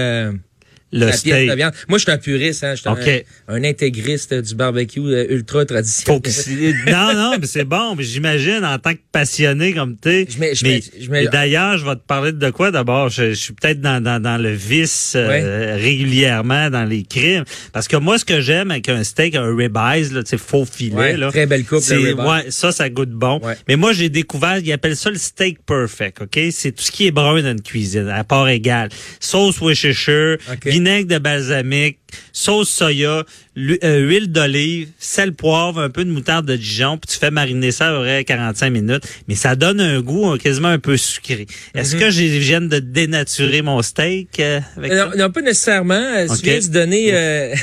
Le 0.93 0.99
la 0.99 1.05
pièce 1.07 1.19
steak. 1.19 1.49
de 1.49 1.55
viande. 1.55 1.73
Moi, 1.87 1.97
je 1.97 2.03
suis 2.03 2.11
un 2.11 2.17
puriste, 2.17 2.63
hein, 2.63 2.75
je 2.75 2.81
suis 2.81 2.89
OK. 2.89 3.25
un, 3.47 3.53
un 3.55 3.63
intégriste 3.63 4.33
du 4.33 4.55
barbecue 4.55 4.99
euh, 4.99 5.25
ultra 5.29 5.65
traditionnel. 5.65 6.21
C'est- 6.25 6.51
non, 6.91 7.13
non, 7.13 7.35
mais 7.39 7.47
c'est 7.47 7.63
bon. 7.63 7.95
Mais 7.95 8.03
j'imagine, 8.03 8.65
en 8.65 8.77
tant 8.77 8.93
que 8.93 8.99
passionné 9.11 9.73
comme 9.73 9.95
t'es. 9.97 10.27
Je 10.29 10.37
mets- 10.39 10.53
je 10.53 10.63
mais 10.65 10.69
mets- 10.73 10.83
je 10.99 11.09
mets- 11.11 11.21
mais 11.23 11.27
d'ailleurs, 11.29 11.77
je 11.77 11.85
vais 11.85 11.95
te 11.95 12.05
parler 12.05 12.31
de 12.33 12.49
quoi 12.49 12.71
d'abord? 12.71 13.09
Je, 13.09 13.29
je 13.29 13.35
suis 13.35 13.53
peut-être 13.53 13.79
dans, 13.81 14.03
dans, 14.03 14.21
dans 14.21 14.37
le 14.37 14.51
vice 14.51 15.13
euh, 15.15 15.77
régulièrement 15.79 16.69
dans 16.69 16.83
les 16.85 17.03
crimes. 17.03 17.43
Parce 17.73 17.87
que 17.87 17.97
moi, 17.97 18.17
ce 18.17 18.25
que 18.25 18.41
j'aime 18.41 18.71
avec 18.71 18.89
un 18.89 19.03
steak, 19.03 19.35
un 19.35 19.55
ribeyes, 19.55 20.09
là, 20.13 20.23
tu 20.23 20.31
sais, 20.31 20.37
faux 20.37 20.65
filet, 20.65 20.95
Ouais, 20.95 21.17
là. 21.17 21.29
très 21.29 21.45
belle 21.45 21.63
coupe, 21.63 21.79
le 21.79 21.83
c'est- 21.83 21.95
ribeye. 21.95 22.25
Ouais, 22.25 22.45
ça, 22.51 22.71
ça 22.71 22.89
goûte 22.89 23.11
bon. 23.11 23.39
Ouais. 23.43 23.55
Mais 23.67 23.75
moi, 23.75 23.93
j'ai 23.93 24.09
découvert, 24.09 24.57
ils 24.57 24.71
appellent 24.73 24.97
ça 24.97 25.09
le 25.09 25.17
steak 25.17 25.59
perfect, 25.65 26.21
OK? 26.21 26.39
C'est 26.51 26.71
tout 26.73 26.83
ce 26.83 26.91
qui 26.91 27.07
est 27.07 27.11
brun 27.11 27.41
dans 27.41 27.51
une 27.51 27.61
cuisine, 27.61 28.09
à 28.09 28.23
part 28.23 28.49
égale. 28.49 28.89
Sauce 29.19 29.59
Worcestershire. 29.61 30.37
Vinaigre 30.81 31.07
de 31.07 31.17
balsamique, 31.19 31.99
sauce 32.33 32.69
soya, 32.69 33.23
euh, 33.57 33.97
huile 33.99 34.31
d'olive, 34.31 34.89
sel, 34.97 35.33
poivre, 35.33 35.79
un 35.79 35.89
peu 35.89 36.03
de 36.03 36.09
moutarde 36.09 36.45
de 36.47 36.55
Dijon, 36.55 36.97
puis 36.97 37.13
tu 37.13 37.19
fais 37.19 37.29
mariner 37.31 37.71
ça 37.71 37.89
à 37.89 37.91
peu 37.93 37.99
près 38.01 38.23
45 38.25 38.69
minutes. 38.71 39.03
Mais 39.27 39.35
ça 39.35 39.55
donne 39.55 39.79
un 39.79 40.01
goût 40.01 40.33
euh, 40.33 40.37
quasiment 40.37 40.69
un 40.69 40.79
peu 40.79 40.97
sucré. 40.97 41.45
Est-ce 41.75 41.95
que 41.95 42.09
j'ai- 42.09 42.29
je 42.41 42.45
viens 42.47 42.61
de 42.61 42.79
dénaturer 42.79 43.61
mon 43.61 43.81
steak 43.81 44.39
euh, 44.39 44.59
avec 44.77 44.91
Non, 44.91 45.11
ça? 45.11 45.17
non, 45.17 45.31
pas 45.31 45.41
nécessairement. 45.41 45.93
Euh. 45.93 46.27
Tu 46.35 46.43
viens 46.43 46.57
de 46.57 46.61
se 46.63 46.69
donner, 46.69 47.09
euh, 47.13 47.55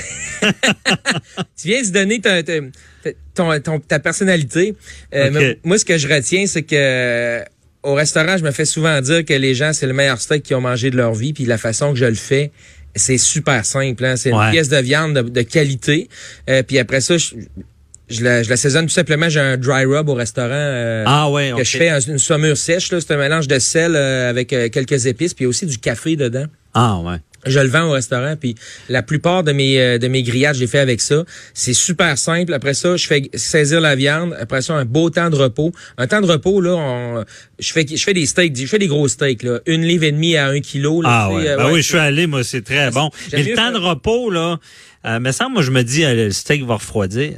tu 1.61 1.69
viens 1.69 1.83
de 1.83 1.89
donner 1.91 2.21
ta, 2.21 2.43
ta- 2.43 2.53
ton, 3.35 3.61
ton- 3.61 3.81
ta 3.81 3.99
personnalité. 3.99 4.75
Euh, 5.15 5.55
moi, 5.65 5.79
ce 5.79 5.85
que 5.85 5.99
je 5.99 6.09
retiens, 6.09 6.47
c'est 6.47 6.63
que 6.63 7.43
au 7.83 7.95
restaurant, 7.95 8.37
je 8.37 8.43
me 8.45 8.51
fais 8.51 8.65
souvent 8.65 9.01
dire 9.01 9.25
que 9.25 9.33
les 9.35 9.55
gens, 9.55 9.73
c'est 9.73 9.87
le 9.87 9.93
meilleur 9.93 10.21
steak 10.21 10.43
qu'ils 10.43 10.57
ont 10.57 10.61
mangé 10.61 10.91
de 10.91 10.97
leur 10.97 11.15
vie, 11.15 11.33
puis 11.33 11.45
la 11.45 11.59
façon 11.59 11.93
que 11.93 11.99
je 11.99 12.05
le 12.07 12.15
fais. 12.15 12.51
C'est 12.95 13.19
super 13.19 13.65
simple. 13.65 14.05
Hein? 14.05 14.17
C'est 14.17 14.31
une 14.31 14.37
Ouais. 14.37 14.51
pièce 14.51 14.69
de 14.69 14.77
viande 14.79 15.15
de, 15.15 15.23
de 15.23 15.43
qualité. 15.43 16.09
Euh, 16.51 16.63
puis 16.63 16.79
après 16.79 17.01
ça, 17.01 17.17
je, 17.17 17.35
je, 18.11 18.25
la, 18.25 18.43
je 18.43 18.49
l'assaisonne 18.51 18.87
tout 18.87 18.93
simplement. 18.93 19.29
J'ai 19.29 19.41
un 19.41 19.57
dry 19.57 19.85
rub 19.85 20.09
au 20.09 20.15
restaurant. 20.15 20.49
euh, 20.53 21.05
Ah 21.07 21.31
ouais, 21.31 21.53
que 21.57 21.65
je 21.65 21.77
fais 21.77 21.91
un- 21.91 22.01
une 22.01 22.19
saumure 22.19 22.57
sèche. 22.57 22.91
là. 22.91 23.01
C'est 23.01 23.13
un 23.13 23.19
mélange 23.19 23.47
de 23.49 23.59
sel 23.59 23.95
euh, 23.95 24.31
avec 24.31 24.53
euh, 24.53 24.69
quelques 24.69 25.07
épices, 25.07 25.35
puis 25.35 25.47
aussi 25.47 25.67
du 25.67 25.79
café 25.79 26.17
dedans. 26.17 26.47
Ah 26.75 26.99
ouais. 26.99 27.17
Je 27.47 27.61
le 27.61 27.69
vends 27.69 27.85
au 27.89 27.93
restaurant, 27.93 28.35
puis 28.39 28.57
la 28.89 29.03
plupart 29.03 29.45
de 29.45 29.53
mes 29.53 29.81
euh, 29.81 29.99
de 29.99 30.09
mes 30.09 30.23
grillades, 30.23 30.57
je 30.57 30.61
les 30.61 30.67
fais 30.67 30.81
avec 30.81 31.01
ça. 31.01 31.25
C'est 31.55 31.73
super 31.73 32.19
simple. 32.19 32.53
Après 32.53 32.75
ça, 32.75 32.97
je 32.97 33.07
fais 33.07 33.31
saisir 33.35 33.81
la 33.81 33.95
viande. 33.95 34.37
Après 34.41 34.61
ça, 34.61 34.75
un 34.75 34.85
beau 34.85 35.09
temps 35.11 35.31
de 35.31 35.37
repos. 35.37 35.73
Un 35.99 36.07
temps 36.09 36.21
de 36.21 36.27
repos 36.27 36.61
là, 36.61 36.75
on- 36.75 37.25
je 37.59 37.73
fais 37.73 37.87
je 37.89 38.03
fais 38.03 38.13
des 38.15 38.27
steaks, 38.27 38.57
je 38.57 38.67
fais 38.67 38.79
des 38.81 38.89
gros 38.89 39.07
steaks 39.09 39.43
là, 39.45 39.61
une 39.67 39.83
livre 39.83 40.05
et 40.05 40.13
demie 40.13 40.37
à 40.37 40.49
un 40.49 40.61
kilo. 40.61 41.01
Là, 41.03 41.09
Ah 41.11 41.31
ouais. 41.33 41.49
euh, 41.49 41.57
Ben 41.57 41.67
ouais, 41.67 41.73
oui, 41.75 41.83
je 41.83 41.89
suis 41.89 41.99
allé, 41.99 42.27
moi, 42.27 42.43
c'est 42.45 42.63
très 42.63 42.91
bon. 42.91 43.11
Mais 43.33 43.43
le 43.45 43.55
temps 43.55 43.63
faire- 43.71 43.73
de 43.73 43.79
repos, 43.79 44.31
là, 44.31 44.59
euh, 45.07 45.21
me 45.21 45.31
semble, 45.33 45.53
moi, 45.55 45.63
je 45.63 45.71
me 45.71 45.83
dis, 45.83 46.05
euh, 46.05 46.15
le 46.15 46.31
steak 46.33 46.65
va 46.65 46.75
refroidir. 46.75 47.35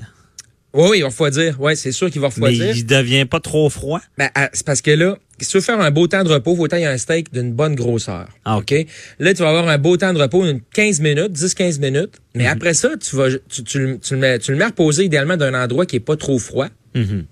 Oui, 0.72 0.86
oui, 0.90 0.98
il 0.98 1.02
va 1.02 1.08
refroidir. 1.08 1.56
Oui, 1.60 1.76
c'est 1.76 1.92
sûr 1.92 2.10
qu'il 2.10 2.20
va 2.20 2.28
Mais 2.28 2.46
refroidir. 2.46 2.76
il 2.76 2.86
devient 2.86 3.24
pas 3.24 3.40
trop 3.40 3.68
froid? 3.70 4.00
Ben, 4.18 4.28
ah, 4.34 4.48
c'est 4.52 4.64
parce 4.64 4.80
que 4.82 4.90
là, 4.92 5.16
si 5.40 5.48
tu 5.48 5.56
veux 5.56 5.62
faire 5.62 5.80
un 5.80 5.90
beau 5.90 6.06
temps 6.06 6.22
de 6.22 6.28
repos, 6.28 6.54
faut 6.54 6.68
tailler 6.68 6.86
un 6.86 6.96
steak 6.98 7.32
d'une 7.32 7.52
bonne 7.52 7.74
grosseur. 7.74 8.28
Ah, 8.44 8.58
OK? 8.58 8.72
Là, 9.18 9.34
tu 9.34 9.42
vas 9.42 9.48
avoir 9.48 9.68
un 9.68 9.78
beau 9.78 9.96
temps 9.96 10.12
de 10.12 10.20
repos, 10.20 10.44
une 10.46 10.60
15 10.72 11.00
minutes, 11.00 11.32
10-15 11.32 11.80
minutes. 11.80 12.20
Mais 12.34 12.44
Mhm. 12.44 12.50
après 12.50 12.74
ça, 12.74 12.90
tu 12.96 13.16
vas, 13.16 13.28
tu, 13.48 13.64
tu 13.64 13.78
le- 13.80 13.98
tu 13.98 14.14
le 14.14 14.20
mets, 14.20 14.38
tu 14.38 14.52
le 14.52 14.58
mets 14.58 14.66
reposer 14.66 15.04
idéalement 15.04 15.36
d'un 15.36 15.54
endroit 15.60 15.86
qui 15.86 15.96
est 15.96 16.00
pas 16.00 16.16
trop 16.16 16.38
froid. 16.38 16.68
Mhm. 16.94 17.24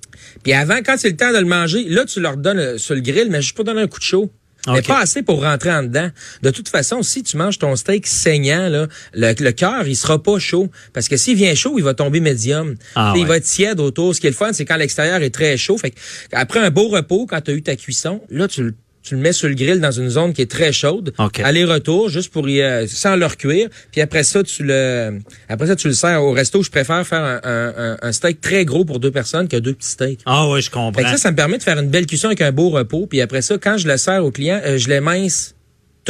Puis 0.43 0.53
avant, 0.53 0.79
quand 0.85 0.95
c'est 0.99 1.11
le 1.11 1.17
temps 1.17 1.33
de 1.33 1.39
le 1.39 1.45
manger, 1.45 1.85
là, 1.89 2.05
tu 2.05 2.21
leur 2.21 2.37
donnes 2.37 2.59
euh, 2.59 2.79
sur 2.79 2.95
le 2.95 3.01
grill, 3.01 3.29
mais 3.31 3.41
juste 3.43 3.55
pour 3.55 3.65
donner 3.65 3.83
un 3.83 3.87
coup 3.89 3.99
de 3.99 4.05
chaud. 4.05 4.31
Mais 4.75 4.83
pas 4.83 5.01
assez 5.01 5.23
pour 5.23 5.43
rentrer 5.43 5.73
en 5.73 5.83
dedans. 5.83 6.11
De 6.43 6.51
toute 6.51 6.69
façon, 6.69 7.03
si 7.03 7.23
tu 7.23 7.37
manges 7.37 7.59
ton 7.59 7.75
steak 7.77 8.07
saignant, 8.07 8.69
là, 8.69 8.87
le, 9.15 9.35
le 9.39 9.51
cœur, 9.53 9.87
il 9.87 9.97
sera 9.97 10.23
pas 10.23 10.39
chaud. 10.39 10.71
Parce 10.93 11.09
que 11.09 11.17
s'il 11.17 11.37
vient 11.37 11.55
chaud, 11.55 11.75
il 11.79 11.85
va 11.85 11.95
tomber 11.95 12.21
médium. 12.21 12.75
Ah 12.95 13.15
Il 13.17 13.27
va 13.27 13.37
être 13.37 13.45
tiède 13.45 13.81
autour. 13.81 14.15
Ce 14.15 14.21
qui 14.21 14.27
est 14.27 14.31
le 14.31 14.37
fun, 14.37 14.53
c'est 14.53 14.65
quand 14.65 14.77
l'extérieur 14.77 15.23
est 15.23 15.31
très 15.31 15.57
chaud. 15.57 15.79
Fait 15.79 15.91
que 15.91 15.99
après 16.33 16.61
un 16.61 16.71
beau 16.71 16.89
repos, 16.89 17.27
quand 17.27 17.41
tu 17.41 17.51
as 17.51 17.55
eu 17.55 17.63
ta 17.63 17.77
cuisson, 17.77 18.21
là, 18.31 18.49
tu, 18.49 18.63
le- 18.63 18.75
tu 19.09 19.15
le 19.15 19.21
mets 19.21 19.33
sur 19.33 19.49
le 19.49 19.55
grill 19.55 19.81
dans 19.81 19.91
une 19.91 20.09
zone 20.09 20.33
qui 20.33 20.43
est 20.43 20.51
très 20.51 20.73
chaude. 20.73 21.13
OK. 21.19 21.41
Aller-retour, 21.41 22.09
juste 22.11 22.33
pour 22.33 22.49
y, 22.49 22.61
euh, 22.61 22.87
sans 22.87 23.17
le 23.17 23.27
recuire. 23.27 23.69
Puis 23.93 24.01
après 24.01 24.23
ça, 24.23 24.43
tu 24.43 24.65
le, 24.65 25.19
après 25.49 25.67
ça, 25.67 25.77
tu 25.77 25.89
le 25.89 25.95
sers 25.95 26.23
au 26.23 26.33
resto. 26.33 26.63
Je 26.63 26.71
préfère 26.71 27.07
faire 27.07 27.23
un, 27.23 27.41
un- 27.45 27.97
un- 28.03 28.13
steak 28.13 28.41
très 28.41 28.65
gros 28.65 28.85
pour 28.85 28.99
deux 29.01 29.11
personnes 29.11 29.49
que 29.49 29.57
deux 29.57 29.75
petits 29.75 29.89
steaks. 29.89 30.21
Ah 30.27 30.49
oui, 30.49 30.61
je 30.61 30.67
Fait 30.67 30.73
comprends. 30.73 31.03
que 31.03 31.09
ça, 31.09 31.17
ça 31.17 31.31
me 31.31 31.37
permet 31.37 31.59
de 31.59 31.63
faire 31.63 31.79
une 31.79 31.89
belle 31.91 32.07
cuisson 32.07 32.27
avec 32.29 32.41
un 32.43 32.53
beau 32.53 32.71
repos. 32.71 33.07
Puis 33.07 33.21
après 33.21 33.43
ça, 33.43 33.57
quand 33.59 33.77
je 33.79 33.87
le 33.89 33.97
sers 33.97 34.25
au 34.25 34.31
client, 34.31 34.61
euh, 34.65 34.79
je 34.79 34.89
les 34.89 35.01
mince 35.01 35.55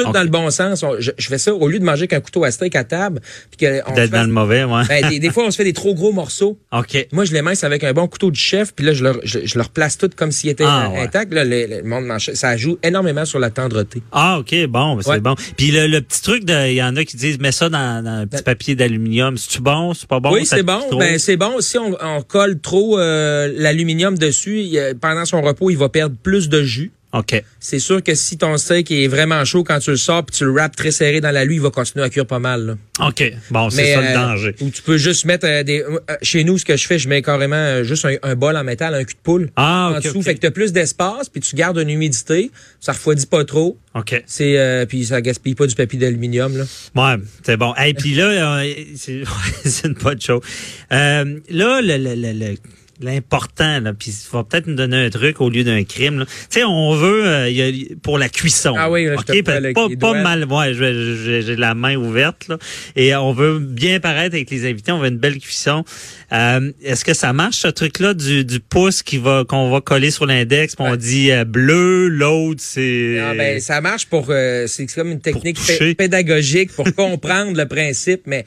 tout 0.05 0.13
dans 0.13 0.23
le 0.23 0.29
bon 0.29 0.51
sens. 0.51 0.83
On- 0.83 0.99
Je, 1.01 1.11
je 1.17 1.29
fais 1.29 1.39
ça 1.39 1.55
au 1.55 1.69
lieu 1.69 1.79
de 1.79 1.85
manger 1.85 2.07
qu'un 2.09 2.21
couteau 2.21 2.45
à 2.45 2.51
steak 2.51 2.75
à 2.77 2.85
table. 2.85 3.21
Puis 3.57 3.67
D'être 3.95 4.11
dans 4.11 4.23
le 4.23 4.33
mauvais, 4.33 4.65
ouais. 4.65 4.83
Ben, 4.89 5.09
des, 5.09 5.19
des 5.19 5.31
fois, 5.31 5.45
on 5.45 5.51
se 5.51 5.57
fait 5.57 5.65
des 5.65 5.73
trop 5.73 5.95
gros 5.95 6.13
morceaux. 6.13 6.59
OK. 6.73 7.07
Moi, 7.13 7.25
je 7.25 7.33
les 7.33 7.43
mince 7.43 7.65
avec 7.65 7.85
un 7.85 7.93
bon 7.93 8.07
couteau 8.09 8.31
du 8.31 8.41
chef, 8.41 8.75
puis 8.75 8.85
là, 8.87 8.93
je 8.93 9.05
leur, 9.05 9.19
je, 9.25 9.41
je 9.45 9.59
leur 9.59 9.71
place 9.71 9.97
tout 9.99 10.11
comme 10.17 10.33
s'ils 10.33 10.51
étaient 10.51 10.65
Ah, 10.67 10.91
ouais. 10.93 11.01
intacts. 11.01 11.33
Là, 11.33 11.45
le, 11.45 11.67
le 11.67 11.83
monde 11.83 12.05
mange. 12.07 12.31
Ça 12.35 12.57
joue 12.57 12.79
énormément 12.83 13.25
sur 13.25 13.39
la 13.39 13.51
tendreté. 13.51 14.03
Ah, 14.13 14.39
OK, 14.39 14.55
bon, 14.69 14.97
ben, 14.97 15.03
c'est 15.03 15.11
Ouais. 15.11 15.21
bon. 15.21 15.35
Puis 15.57 15.71
le, 15.71 15.87
le 15.87 16.01
petit 16.01 16.23
truc, 16.23 16.45
de- 16.45 16.69
il 16.69 16.75
y 16.75 16.83
en 16.83 16.95
a 16.97 17.05
qui 17.05 17.17
disent, 17.17 17.39
mets 17.39 17.53
ça 17.53 17.69
dans, 17.69 18.03
dans 18.05 18.11
un 18.23 18.27
petit 18.27 18.43
papier 18.43 18.75
d'aluminium. 18.75 19.37
C'est-tu 19.37 19.61
bon? 19.61 19.95
C'est 19.95 20.09
pas 20.09 20.21
bon? 20.21 20.33
oui, 20.33 20.47
c'est 20.47 20.63
bon. 20.63 20.81
Ben, 20.99 21.19
c'est 21.19 21.37
bon. 21.37 21.61
Si 21.61 21.79
on, 21.79 21.97
on 22.01 22.23
colle 22.23 22.61
trop 22.61 22.99
euh, 22.99 23.53
l'aluminium 23.57 24.17
dessus, 24.19 24.61
il, 24.61 24.95
pendant 25.01 25.25
son 25.25 25.43
repos, 25.43 25.71
il 25.71 25.77
va 25.79 25.89
perdre 25.89 26.17
plus 26.23 26.49
de 26.49 26.63
jus. 26.63 26.93
OK. 27.15 27.43
C'est 27.59 27.79
sûr 27.79 28.03
que 28.03 28.15
si 28.15 28.37
ton 28.37 28.57
steak 28.59 28.91
est 28.91 29.09
vraiment 29.09 29.43
chaud 29.47 29.65
quand 29.65 29.79
tu 29.79 29.91
le 29.91 29.97
sors 29.97 30.25
puis 30.27 30.37
tu 30.37 30.45
le 30.45 30.51
wraps 30.53 30.77
très 30.77 30.91
serré 30.91 31.23
dans 31.23 31.31
la 31.31 31.47
lui, 31.47 31.55
il 31.55 31.61
va 31.63 31.71
continuer 31.71 32.05
à 32.05 32.11
cuire 32.11 32.27
pas 32.27 32.39
mal. 32.39 32.67
Là. 32.99 33.07
OK. 33.09 33.33
Bon, 33.51 33.71
c'est 33.71 33.95
ça 33.95 34.01
le 34.03 34.07
euh, 34.09 34.15
danger. 34.15 34.55
Ou 34.61 34.69
tu 34.69 34.83
peux 34.83 34.99
juste 34.99 35.25
mettre 35.25 35.47
euh, 35.47 35.63
des. 35.63 35.81
euh, 35.83 35.99
chez 36.21 36.45
nous, 36.45 36.59
ce 36.59 36.67
que 36.67 36.77
je 36.77 36.87
fais, 36.87 36.99
je 36.99 37.09
mets 37.09 37.23
carrément 37.23 37.83
juste 37.83 38.05
un, 38.05 38.17
un 38.23 38.35
bol 38.35 38.55
en 38.57 38.63
métal, 38.63 38.95
un 38.95 39.05
cul 39.05 39.15
de 39.15 39.21
poule. 39.23 39.51
Ah, 39.57 39.93
en 39.97 40.01
dessous, 40.01 40.21
fait 40.21 40.35
que 40.35 40.41
tu 40.41 40.47
as 40.49 40.51
plus 40.51 40.73
d'espace, 40.73 41.31
puis 41.31 41.41
tu 41.41 41.57
gardes 41.57 41.79
une 41.79 41.89
humidité, 41.89 42.51
ça 42.79 42.93
refroidit 42.93 43.27
pas 43.27 43.45
trop. 43.47 43.79
OK. 43.95 44.23
C'est 44.27 44.85
puis 44.89 45.07
ça 45.07 45.23
gaspille 45.23 45.55
pas 45.55 45.67
du 45.67 45.75
papier 45.75 45.99
d'aluminium 45.99 46.57
là. 46.59 46.65
Ouais, 46.95 47.23
c'est 47.43 47.57
bon. 47.57 47.75
Et 47.83 47.95
puis 47.95 48.15
là, 48.15 48.25
euh, 48.65 48.75
c'est 49.65 49.87
une 49.89 49.95
bonne 49.95 50.21
chose. 50.21 50.43
Là, 50.91 51.25
le, 51.25 51.81
le, 51.97 52.15
le, 52.15 52.33
le- 52.33 52.57
l'important, 53.01 53.81
là, 53.81 53.93
puis 53.93 54.13
va 54.33 54.45
peut-être 54.45 54.67
nous 54.67 54.75
donner 54.75 54.97
un 55.05 55.11
truc 55.11 55.41
au 55.41 55.51
lieu 55.51 55.65
d'un 55.65 55.85
crime. 55.85 56.19
là. 56.21 56.25
Tu 56.27 56.33
sais, 56.51 56.65
on 56.65 56.95
veut 56.95 57.27
euh, 57.27 57.49
il 57.49 57.57
y 57.57 57.63
a- 57.63 57.95
pour 58.03 58.19
la 58.19 58.29
cuisson. 58.29 58.75
Ah 58.77 58.91
oui, 58.91 59.05
là, 59.05 59.13
je 59.17 59.21
OK, 59.21 59.27
te 59.45 59.73
pas, 59.73 59.89
pas, 60.01 60.23
mal. 60.23 60.45
Ouais, 60.45 60.75
je 60.75 60.85
vais- 60.85 61.43
j'ai 61.43 61.57
la 61.57 61.75
main 61.75 61.97
ouverte 61.97 62.49
là, 62.49 62.59
et 62.97 63.15
on 63.15 63.33
veut 63.33 63.59
bien 63.59 64.01
paraître 64.01 64.35
avec 64.35 64.51
les 64.51 64.69
invités. 64.69 64.93
On 64.93 64.99
veut 64.99 65.09
une 65.09 65.19
belle 65.19 65.39
cuisson. 65.39 65.85
Euh, 66.33 66.73
Est-ce 66.83 67.05
que 67.05 67.15
ça 67.15 67.33
marche 67.33 67.59
ce 67.59 67.69
truc-là 67.69 68.15
du, 68.15 68.45
du 68.45 68.61
pouce 68.61 69.03
qui 69.03 69.19
va 69.19 69.45
qu'on 69.49 69.71
va 69.71 69.81
coller 69.81 70.11
sur 70.11 70.27
l'index, 70.27 70.75
puis 70.77 70.85
on 70.87 70.91
Ouais. 70.93 70.97
dit 70.97 71.31
euh, 71.31 71.45
bleu, 71.45 72.09
l'autre 72.09 72.61
c'est. 72.63 73.19
Ah, 73.21 73.35
ben, 73.35 73.61
ça 73.61 73.81
marche 73.81 74.07
pour. 74.07 74.27
euh, 74.31 74.67
c'est 74.67 74.87
comme 74.87 75.11
une 75.13 75.21
technique 75.21 75.59
pédagogique 75.97 76.73
pour 76.73 76.93
comprendre 76.97 77.57
le 77.57 77.67
principe, 77.67 78.23
mais 78.27 78.45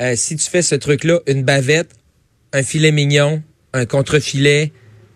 euh, 0.00 0.14
si 0.16 0.36
tu 0.36 0.48
fais 0.48 0.62
ce 0.62 0.74
truc-là, 0.74 1.20
une 1.26 1.42
bavette, 1.42 1.90
un 2.52 2.62
filet 2.62 2.90
mignon, 2.92 3.42
un 3.72 3.86
contre-filet, 3.86 4.72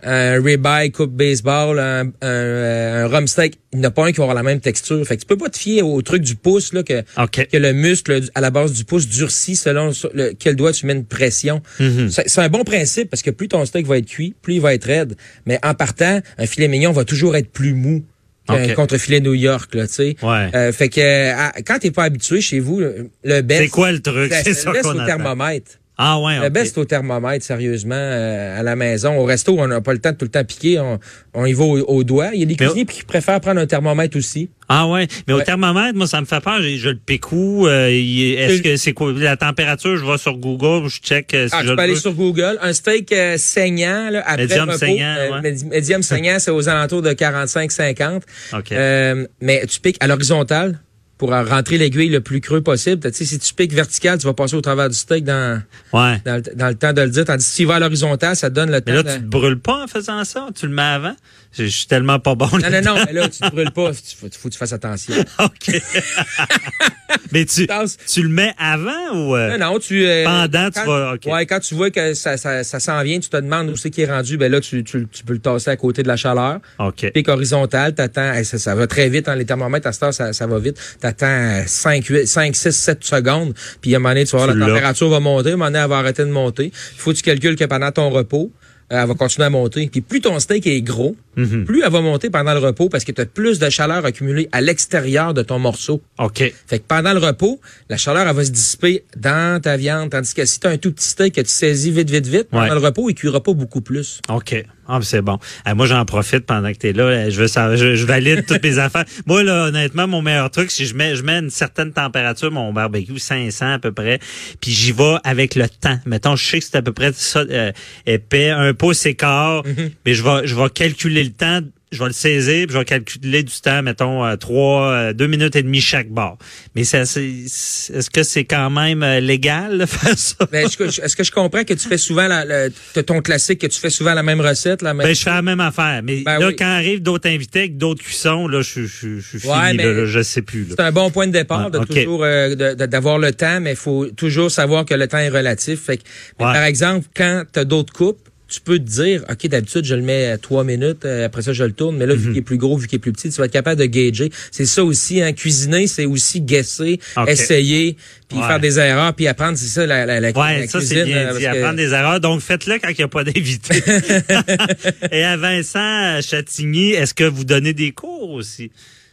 un 0.06 0.40
ribeye 0.42 0.90
coupe 0.92 1.12
baseball, 1.12 1.78
un, 1.78 2.06
un, 2.06 2.12
euh, 2.22 3.04
un 3.04 3.08
rhum 3.08 3.26
steak, 3.26 3.54
il 3.72 3.78
n'y 3.80 3.86
en 3.86 3.88
a 3.88 3.90
pas 3.90 4.04
un 4.06 4.12
qui 4.12 4.18
va 4.18 4.24
avoir 4.24 4.34
la 4.34 4.42
même 4.42 4.60
texture. 4.60 5.02
Fait 5.06 5.16
que 5.16 5.22
tu 5.22 5.26
peux 5.26 5.38
pas 5.38 5.48
te 5.48 5.56
fier 5.58 5.80
au 5.82 6.02
truc 6.02 6.22
du 6.22 6.34
pouce 6.34 6.74
là 6.74 6.82
que 6.82 7.02
que 7.26 7.56
le 7.56 7.72
muscle 7.72 8.20
à 8.34 8.40
la 8.42 8.50
base 8.50 8.72
du 8.74 8.84
pouce 8.84 9.08
durcit 9.08 9.56
selon 9.56 9.92
le, 10.12 10.32
quel 10.38 10.56
doigt 10.56 10.72
tu 10.72 10.84
mets 10.86 10.92
une 10.92 11.06
pression. 11.06 11.62
Mhm. 11.80 12.10
C'est 12.10 12.28
c'est 12.28 12.40
un 12.42 12.48
bon 12.50 12.64
principe 12.64 13.08
parce 13.08 13.22
que 13.22 13.30
plus 13.30 13.48
ton 13.48 13.64
steak 13.64 13.86
va 13.86 13.96
être 13.96 14.06
cuit, 14.06 14.34
plus 14.42 14.54
il 14.56 14.60
va 14.60 14.74
être 14.74 14.84
raide. 14.84 15.16
Mais 15.46 15.58
en 15.64 15.72
partant, 15.74 16.20
un 16.36 16.46
filet 16.46 16.68
mignon 16.68 16.92
va 16.92 17.04
toujours 17.06 17.34
être 17.36 17.50
plus 17.50 17.72
mou 17.72 18.04
qu'un 18.46 18.62
Ok. 18.62 18.74
contre-filet 18.74 19.20
New 19.20 19.32
York, 19.32 19.74
là, 19.74 19.86
tu 19.86 19.94
sais. 19.94 20.16
Ouais. 20.22 20.50
Euh, 20.54 20.70
fait 20.70 20.90
que 20.90 21.30
à- 21.32 21.54
quand 21.66 21.78
t'es 21.78 21.90
pas 21.90 22.04
habitué 22.04 22.42
chez 22.42 22.60
vous, 22.60 22.78
le, 23.24 23.40
best, 23.40 23.62
C'est 23.62 23.68
quoi 23.70 23.90
le 23.90 24.00
truc? 24.02 24.30
C'est 24.44 24.52
ça 24.52 24.70
qu'on 24.82 25.06
thermomètre. 25.06 25.78
Ah 25.96 26.18
ouais. 26.18 26.40
Le 26.40 26.48
best 26.48 26.76
au 26.76 26.84
thermomètre, 26.84 27.44
sérieusement, 27.44 27.94
euh, 27.94 28.58
à 28.58 28.62
la 28.64 28.74
maison. 28.74 29.16
Au 29.16 29.24
resto, 29.24 29.56
on 29.58 29.68
n'a 29.68 29.80
pas 29.80 29.92
le 29.92 30.00
temps 30.00 30.10
de 30.10 30.16
tout 30.16 30.24
le 30.24 30.30
temps 30.30 30.44
piquer. 30.44 30.80
On, 30.80 30.98
on 31.34 31.46
y 31.46 31.52
va 31.52 31.62
au, 31.64 31.78
au 31.82 32.02
doigt. 32.02 32.30
Il 32.34 32.40
y 32.40 32.42
a 32.42 32.46
des 32.46 32.56
cuisiniers 32.56 32.84
qui 32.84 33.04
préfèrent 33.04 33.40
prendre 33.40 33.60
un 33.60 33.66
thermomètre 33.66 34.16
aussi. 34.16 34.50
Ah 34.68 34.88
ouais, 34.88 35.06
mais 35.28 35.34
au 35.34 35.42
thermomètre, 35.42 35.94
moi 35.96 36.06
ça 36.06 36.20
me 36.20 36.26
fait 36.26 36.40
peur. 36.40 36.60
Je, 36.62 36.76
je 36.76 36.88
le 36.88 36.96
pique 36.96 37.30
où 37.30 37.66
euh, 37.68 37.88
Est-ce 37.90 38.62
que 38.62 38.76
c'est 38.76 38.92
quoi 38.92 39.12
la 39.12 39.36
température 39.36 39.96
Je 39.96 40.04
vais 40.04 40.18
sur 40.18 40.36
Google, 40.38 40.88
je 40.88 41.00
check 41.00 41.32
euh, 41.34 41.48
si 41.48 41.54
Ah, 41.56 41.62
je 41.64 41.72
peux 41.74 41.78
aller 41.80 41.96
sur 41.96 42.14
Google. 42.14 42.58
Un 42.62 42.72
steak 42.72 43.12
euh, 43.12 43.36
saignant, 43.36 44.08
là, 44.10 44.22
après 44.26 44.42
Medium 44.44 44.68
repos. 44.70 44.78
saignant, 44.78 45.14
euh, 45.18 45.40
ouais. 45.42 45.54
Medium 45.70 46.02
saignant, 46.02 46.36
c'est 46.38 46.50
aux 46.50 46.68
alentours 46.68 47.02
de 47.02 47.10
45-50. 47.12 48.22
Ok. 48.54 48.72
Euh, 48.72 49.26
mais 49.40 49.64
tu 49.66 49.80
piques 49.80 49.96
à 50.00 50.06
l'horizontale? 50.06 50.78
Pour 51.18 51.30
rentrer 51.30 51.78
l'aiguille 51.78 52.08
le 52.08 52.20
plus 52.20 52.40
creux 52.40 52.60
possible. 52.60 53.00
Tu 53.10 53.16
sais, 53.18 53.24
si 53.24 53.38
tu 53.38 53.54
piques 53.54 53.72
vertical, 53.72 54.18
tu 54.18 54.26
vas 54.26 54.34
passer 54.34 54.56
au 54.56 54.60
travers 54.60 54.88
du 54.88 54.96
steak 54.96 55.24
dans, 55.24 55.62
Ouais. 55.92 56.20
dans, 56.24 56.36
le, 56.36 56.56
dans 56.56 56.68
le 56.68 56.74
temps 56.74 56.92
de 56.92 57.02
le 57.02 57.08
dire. 57.10 57.24
Tandis 57.24 57.44
que 57.44 57.50
si 57.50 57.56
tu 57.62 57.64
vas 57.66 57.76
à 57.76 57.78
l'horizontale, 57.80 58.34
ça 58.36 58.50
te 58.50 58.54
donne 58.54 58.70
le 58.70 58.80
temps 58.80 58.92
Mais 58.92 58.96
là, 58.96 59.02
de... 59.04 59.10
tu 59.12 59.18
te 59.20 59.24
brûles 59.26 59.60
pas 59.60 59.84
en 59.84 59.86
faisant 59.86 60.24
ça? 60.24 60.48
Tu 60.54 60.66
le 60.66 60.72
mets 60.74 60.82
avant? 60.82 61.14
Je, 61.56 61.64
je 61.64 61.68
suis 61.68 61.86
tellement 61.86 62.18
pas 62.18 62.34
bon. 62.34 62.48
Non, 62.52 62.70
non, 62.70 62.80
non, 62.82 63.04
mais 63.06 63.12
là, 63.12 63.28
tu 63.28 63.38
te 63.40 63.50
brûles 63.50 63.70
pas. 63.70 63.90
Il 63.90 64.16
faut, 64.16 64.26
faut 64.38 64.48
que 64.48 64.52
tu 64.54 64.58
fasses 64.58 64.72
attention. 64.72 65.14
ok. 65.38 65.80
mais 67.32 67.44
tu, 67.44 67.66
tu 68.06 68.22
le 68.22 68.28
mets 68.28 68.52
avant 68.58 69.12
ou 69.14 69.36
euh, 69.36 69.56
Non, 69.56 69.72
non, 69.72 69.78
tu... 69.78 70.04
euh, 70.06 70.24
Pendant, 70.24 70.70
tu 70.70 70.80
vas- 70.86 71.14
ok. 71.14 71.26
Ouais, 71.32 71.46
quand 71.46 71.60
tu 71.60 71.74
vois 71.74 71.90
que 71.90 72.14
ça, 72.14 72.36
ça, 72.36 72.64
ça 72.64 72.80
s'en 72.80 73.02
vient, 73.02 73.18
tu 73.18 73.28
te 73.28 73.36
demandes 73.36 73.70
où 73.70 73.76
c'est 73.76 73.90
qui 73.90 74.02
est 74.02 74.10
rendu, 74.10 74.36
ben 74.36 74.50
là, 74.50 74.60
tu, 74.60 74.82
tu, 74.84 75.06
tu 75.10 75.24
peux 75.24 75.32
le 75.34 75.38
tasser 75.38 75.70
à 75.70 75.76
côté 75.76 76.02
de 76.02 76.08
la 76.08 76.16
chaleur. 76.16 76.58
Ok. 76.78 77.10
Pic 77.12 77.28
horizontal, 77.28 77.94
t'attends, 77.94 78.32
hey, 78.32 78.44
ça, 78.44 78.58
ça 78.58 78.74
va 78.74 78.86
très 78.86 79.08
vite, 79.08 79.28
hein, 79.28 79.36
les 79.36 79.44
thermomètres 79.46 79.86
à 79.86 79.92
cette 79.92 80.02
heure, 80.02 80.14
ça, 80.14 80.32
ça 80.32 80.46
va 80.46 80.58
vite. 80.58 80.76
T'attends 81.00 81.62
5, 81.66 82.04
8, 82.04 82.26
5, 82.26 82.56
6, 82.56 82.72
7 82.72 83.04
secondes, 83.04 83.54
puis 83.80 83.94
à 83.94 83.96
un 83.96 84.00
moment 84.00 84.10
donné, 84.10 84.24
tu 84.24 84.32
vas 84.36 84.44
voir, 84.44 84.54
la 84.56 84.66
température 84.74 85.08
va 85.08 85.20
monter, 85.20 85.50
à 85.50 85.52
un 85.52 85.56
moment 85.56 85.66
donné, 85.70 85.78
elle 85.80 85.88
va 85.90 85.98
arrêter 85.98 86.22
de 86.24 86.30
monter. 86.30 86.66
Il 86.66 86.98
faut 86.98 87.12
que 87.12 87.16
tu 87.16 87.22
calcules 87.22 87.56
que 87.56 87.64
pendant 87.64 87.90
ton 87.92 88.10
repos, 88.10 88.52
euh, 88.92 89.00
elle 89.02 89.08
va 89.08 89.14
continuer 89.14 89.46
à 89.46 89.50
monter. 89.50 89.88
Puis 89.90 90.00
plus 90.02 90.20
ton 90.20 90.38
steak 90.38 90.66
est 90.66 90.82
gros, 90.82 91.16
Mhm. 91.36 91.64
plus 91.64 91.82
elle 91.84 91.90
va 91.92 92.00
monter 92.00 92.30
pendant 92.30 92.52
le 92.54 92.60
repos 92.60 92.88
parce 92.88 93.04
que 93.04 93.12
tu 93.12 93.20
as 93.20 93.26
plus 93.26 93.58
de 93.58 93.68
chaleur 93.70 94.04
accumulée 94.04 94.48
à 94.52 94.60
l'extérieur 94.60 95.34
de 95.34 95.42
ton 95.42 95.58
morceau. 95.58 96.02
Ok. 96.18 96.38
Fait 96.66 96.78
que 96.78 96.84
pendant 96.86 97.12
le 97.12 97.18
repos, 97.18 97.60
la 97.88 97.96
chaleur, 97.96 98.26
elle 98.28 98.34
va 98.36 98.44
se 98.44 98.50
dissiper 98.50 99.04
dans 99.16 99.60
ta 99.60 99.76
viande. 99.76 100.10
Tandis 100.10 100.34
que 100.34 100.44
si 100.44 100.60
tu 100.60 100.66
as 100.66 100.70
un 100.70 100.78
tout 100.78 100.92
petit 100.92 101.08
steak 101.08 101.34
que 101.34 101.40
tu 101.40 101.48
saisis 101.50 101.90
vite, 101.90 102.10
vite, 102.10 102.26
vite, 102.26 102.48
pendant 102.50 102.64
Ouais. 102.64 102.70
le 102.70 102.78
repos, 102.78 103.08
il 103.10 103.14
cuira 103.14 103.42
pas 103.42 103.52
beaucoup 103.52 103.80
plus. 103.80 104.20
OK. 104.28 104.64
Ah, 104.86 104.98
c'est 105.02 105.22
bon. 105.22 105.38
Euh, 105.66 105.74
moi, 105.74 105.86
j'en 105.86 106.04
profite 106.04 106.44
pendant 106.44 106.70
que 106.70 106.76
tu 106.76 106.88
es 106.88 106.92
là. 106.92 107.04
Euh, 107.04 107.30
Je 107.30 107.40
veux 107.40 107.46
savoir, 107.48 107.74
je, 107.78 107.94
je 107.96 108.04
valide 108.04 108.44
toutes 108.44 108.62
mes 108.62 108.76
affaires. 108.78 109.06
Moi, 109.24 109.42
là, 109.42 109.68
honnêtement, 109.68 110.06
mon 110.06 110.20
meilleur 110.20 110.50
truc, 110.50 110.70
si 110.70 110.84
je 110.84 110.94
mets, 110.94 111.16
je 111.16 111.22
mets 111.22 111.38
une 111.38 111.48
certaine 111.48 111.90
température, 111.90 112.50
mon 112.52 112.70
barbecue, 112.70 113.18
500 113.18 113.72
à 113.72 113.78
peu 113.78 113.92
près, 113.92 114.18
puis 114.60 114.70
j'y 114.72 114.92
vais 114.92 115.14
avec 115.24 115.54
le 115.54 115.66
temps. 115.70 115.98
Mettons, 116.04 116.36
je 116.36 116.44
sais 116.46 116.58
que 116.58 116.66
c'est 116.66 116.76
à 116.76 116.82
peu 116.82 116.92
près 116.92 117.12
ça, 117.14 117.40
euh, 117.48 117.72
épais, 118.04 118.50
un 118.50 118.74
pouce 118.74 119.06
écart, 119.06 119.62
Mm-hmm. 119.64 119.90
mais 120.04 120.12
je 120.14 120.22
vais, 120.22 120.46
je 120.46 120.54
vais 120.54 120.68
calculer 120.68 121.23
le 121.24 121.32
temps. 121.32 121.60
Je 121.92 122.00
vais 122.00 122.06
le 122.06 122.12
saisir, 122.12 122.66
puis 122.66 122.72
je 122.74 122.78
vais 122.78 122.84
calculer 122.84 123.44
du 123.44 123.52
temps, 123.62 123.80
mettons, 123.80 124.36
trois, 124.36 124.88
euh, 124.90 125.12
deux 125.12 125.28
minutes 125.28 125.54
et 125.54 125.62
demie 125.62 125.80
chaque 125.80 126.08
bord. 126.08 126.38
Mais 126.74 126.82
ça, 126.82 127.04
c'est, 127.06 127.22
est-ce 127.24 128.10
que 128.10 128.24
c'est 128.24 128.44
quand 128.44 128.68
même 128.68 129.04
euh, 129.04 129.20
légal 129.20 129.78
de 129.78 129.86
faire 129.86 130.18
ça? 130.18 130.44
Ben, 130.50 130.66
est-ce 130.66 130.76
que, 130.76 131.22
je 131.22 131.30
comprends 131.30 131.62
que 131.62 131.72
tu 131.74 131.86
fais 131.86 131.98
souvent 131.98 132.26
la, 132.26 132.68
ton 133.06 133.20
classique, 133.20 133.60
que 133.60 133.68
tu 133.68 133.78
fais 133.78 133.90
souvent 133.90 134.12
la 134.12 134.24
même 134.24 134.40
recette, 134.40 134.82
la 134.82 134.92
même... 134.92 135.06
Ben, 135.06 135.14
je 135.14 135.22
fais 135.22 135.30
la 135.30 135.42
même 135.42 135.60
affaire. 135.60 136.00
Mais 136.02 136.22
Ben 136.22 136.40
là, 136.40 136.48
oui. 136.48 136.56
quand 136.56 136.64
arrive 136.64 137.00
d'autres 137.00 137.28
invités 137.28 137.60
avec 137.60 137.76
d'autres 137.76 138.02
cuissons, 138.02 138.48
là, 138.48 138.60
je, 138.60 138.86
je, 138.86 139.20
je 139.20 139.38
suis 139.38 139.48
Ouais, 139.48 139.66
fini, 139.70 139.76
mais 139.76 139.84
là, 139.94 140.04
je 140.06 140.22
sais 140.22 140.42
plus. 140.42 140.66
C'est 140.70 140.80
un 140.80 140.90
bon 140.90 141.12
point 141.12 141.28
de 141.28 141.32
départ 141.32 141.70
Ah, 141.72 141.78
de 141.78 141.84
toujours 141.84 142.24
euh, 142.24 142.56
d'avoir 142.74 143.18
le 143.18 143.30
temps, 143.30 143.60
mais 143.60 143.70
il 143.72 143.76
faut 143.76 144.06
toujours 144.06 144.50
savoir 144.50 144.84
que 144.84 144.94
le 144.94 145.06
temps 145.06 145.18
est 145.18 145.28
relatif. 145.28 145.82
Fait 145.84 145.98
que, 145.98 146.02
mais 146.40 146.46
Ouais. 146.46 146.52
par 146.54 146.64
exemple, 146.64 147.06
quand 147.16 147.44
tu 147.52 147.60
as 147.60 147.64
d'autres 147.64 147.92
coupes, 147.92 148.18
tu 148.54 148.60
peux 148.60 148.78
te 148.78 148.84
dire, 148.84 149.24
OK, 149.30 149.46
d'habitude, 149.48 149.84
je 149.84 149.94
le 149.94 150.02
mets 150.02 150.26
à 150.26 150.38
trois 150.38 150.64
minutes, 150.64 151.04
euh, 151.04 151.26
après 151.26 151.42
ça, 151.42 151.52
je 151.52 151.64
le 151.64 151.72
tourne, 151.72 151.96
mais 151.96 152.06
là, 152.06 152.14
vu 152.14 152.28
qu'il 152.30 152.38
est 152.38 152.42
plus 152.42 152.56
gros, 152.58 152.76
vu 152.76 152.86
qu'il 152.86 152.96
est 152.96 152.98
plus 153.00 153.12
petit, 153.12 153.28
tu 153.30 153.36
vas 153.36 153.46
être 153.46 153.52
capable 153.52 153.80
de 153.80 153.86
gager. 153.86 154.30
C'est 154.50 154.66
ça 154.66 154.84
aussi, 154.84 155.22
hein, 155.22 155.32
cuisiner, 155.32 155.86
c'est 155.86 156.04
aussi 156.06 156.40
guesser, 156.40 157.00
essayer, 157.26 157.96
puis 158.28 158.38
Ouais. 158.38 158.46
faire 158.46 158.60
des 158.60 158.78
erreurs, 158.78 159.14
puis 159.14 159.26
apprendre, 159.28 159.56
c'est 159.58 159.66
ça, 159.66 159.86
la, 159.86 160.06
la, 160.06 160.20
la, 160.20 160.30
Ouais, 160.30 160.60
la 160.60 160.66
ça 160.68 160.80
c'est 160.80 161.04
bien 161.04 161.16
euh, 161.28 161.34
dit. 161.38 161.44
que- 161.44 161.48
Apprendre 161.48 161.76
des 161.76 161.92
erreurs. 161.92 162.20
Donc 162.20 162.40
faites-le 162.40 162.78
quand 162.78 162.88
il 162.88 162.96
n'y 162.96 163.04
a 163.04 163.08
pas 163.08 163.22
d'invité. 163.24 163.82
Et 165.12 165.22
à 165.24 165.36
Vincent 165.36 166.20
Chatigny, 166.22 166.90
est-ce 166.92 167.14
que 167.14 167.24
vous 167.24 167.44
donnez 167.44 167.72
des 167.72 167.92
cours 167.92 168.30
aussi? 168.30 168.70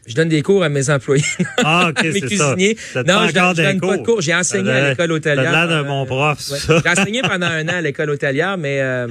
Je 0.07 0.15
donne 0.15 0.29
des 0.29 0.41
cours 0.41 0.63
à 0.63 0.69
mes 0.69 0.89
employés. 0.89 1.23
Ah, 1.63 1.89
ok, 1.89 2.03
mes 2.03 2.11
c'est 2.13 2.19
ça. 2.21 2.55
cuisiniers. 2.55 2.77
Non, 2.95 3.27
je 3.27 3.33
donne, 3.33 3.55
je 3.55 3.61
donne 3.61 3.79
pas 3.79 3.97
de 3.97 4.03
cours. 4.03 4.21
J'ai 4.21 4.33
enseigné 4.33 4.71
à 4.71 4.89
l'école 4.89 5.11
hôtelière. 5.11 5.51
D'un 5.51 5.69
euh, 5.69 5.83
bon 5.83 6.05
prof, 6.05 6.37
ouais. 6.49 6.79
J'ai 6.83 6.89
enseigné 6.89 7.21
pendant 7.21 7.47
un 7.47 7.67
an 7.67 7.75
à 7.75 7.81
l'école 7.81 8.09
hôtelière, 8.09 8.57
mais 8.57 8.81
euh, 8.81 9.07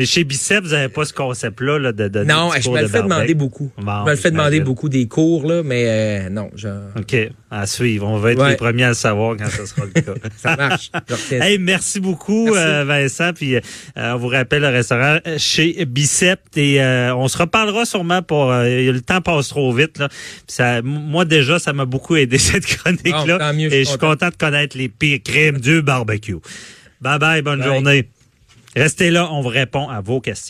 Mais 0.00 0.06
chez 0.06 0.24
Bicep, 0.24 0.64
vous 0.64 0.70
n'avez 0.70 0.88
pas 0.88 1.04
ce 1.04 1.12
concept-là 1.12 1.78
là, 1.78 1.92
de 1.92 2.08
donner 2.08 2.32
non, 2.32 2.50
je 2.58 2.70
me 2.70 2.76
de 2.78 2.80
le 2.84 2.88
fais 2.88 3.02
demander 3.02 3.34
beaucoup. 3.34 3.70
Bon, 3.76 4.00
je 4.00 4.04
me 4.06 4.10
le 4.12 4.16
fais 4.16 4.30
demander 4.30 4.60
beaucoup 4.60 4.88
des 4.88 5.06
cours, 5.08 5.46
là, 5.46 5.62
mais 5.62 5.84
euh, 6.26 6.30
non, 6.30 6.50
je, 6.56 6.68
OK, 6.98 7.14
à 7.50 7.66
suivre. 7.66 8.08
On 8.08 8.16
va 8.16 8.32
être 8.32 8.40
Ouais. 8.40 8.48
les 8.52 8.56
premiers 8.56 8.84
à 8.84 8.88
le 8.88 8.94
savoir 8.94 9.36
quand 9.36 9.50
ce 9.50 9.66
sera 9.66 9.82
le 9.84 10.00
cas. 10.00 10.14
ça 10.38 10.56
marche. 10.56 10.90
Hey, 11.30 11.58
merci 11.58 12.00
beaucoup, 12.00 12.46
Merci. 12.46 12.58
euh, 12.58 12.84
Vincent. 12.84 13.32
Puis 13.34 13.56
euh, 13.56 13.60
on 13.96 14.16
vous 14.16 14.28
rappelle 14.28 14.62
le 14.62 14.68
restaurant 14.68 15.18
euh, 15.26 15.36
chez 15.36 15.84
Bicep. 15.84 16.40
Et 16.56 16.82
euh, 16.82 17.14
on 17.14 17.28
se 17.28 17.36
reparlera 17.36 17.84
sûrement 17.84 18.22
pour. 18.22 18.50
euh, 18.50 18.64
le 18.92 19.00
temps 19.02 19.20
passe 19.20 19.48
trop 19.48 19.70
vite. 19.70 19.98
Là. 19.98 20.08
Ça, 20.46 20.80
moi 20.82 21.26
déjà, 21.26 21.58
ça 21.58 21.74
m'a 21.74 21.84
beaucoup 21.84 22.16
aidé 22.16 22.38
cette 22.38 22.64
chronique-là. 22.64 23.52
Suis 23.52 23.64
et 23.64 23.70
je 23.84 23.88
suis 23.90 23.98
content. 23.98 24.12
content 24.12 24.28
de 24.30 24.36
connaître 24.36 24.78
les 24.78 24.88
pires 24.88 25.18
crimes 25.22 25.58
du 25.58 25.82
barbecue. 25.82 26.36
Bye 27.02 27.18
bye, 27.18 27.42
bonne 27.42 27.58
Bye. 27.60 27.68
journée. 27.68 28.08
Restez 28.76 29.10
là, 29.10 29.32
on 29.32 29.40
vous 29.40 29.48
répond 29.48 29.88
à 29.88 30.00
vos 30.00 30.20
questions. 30.20 30.48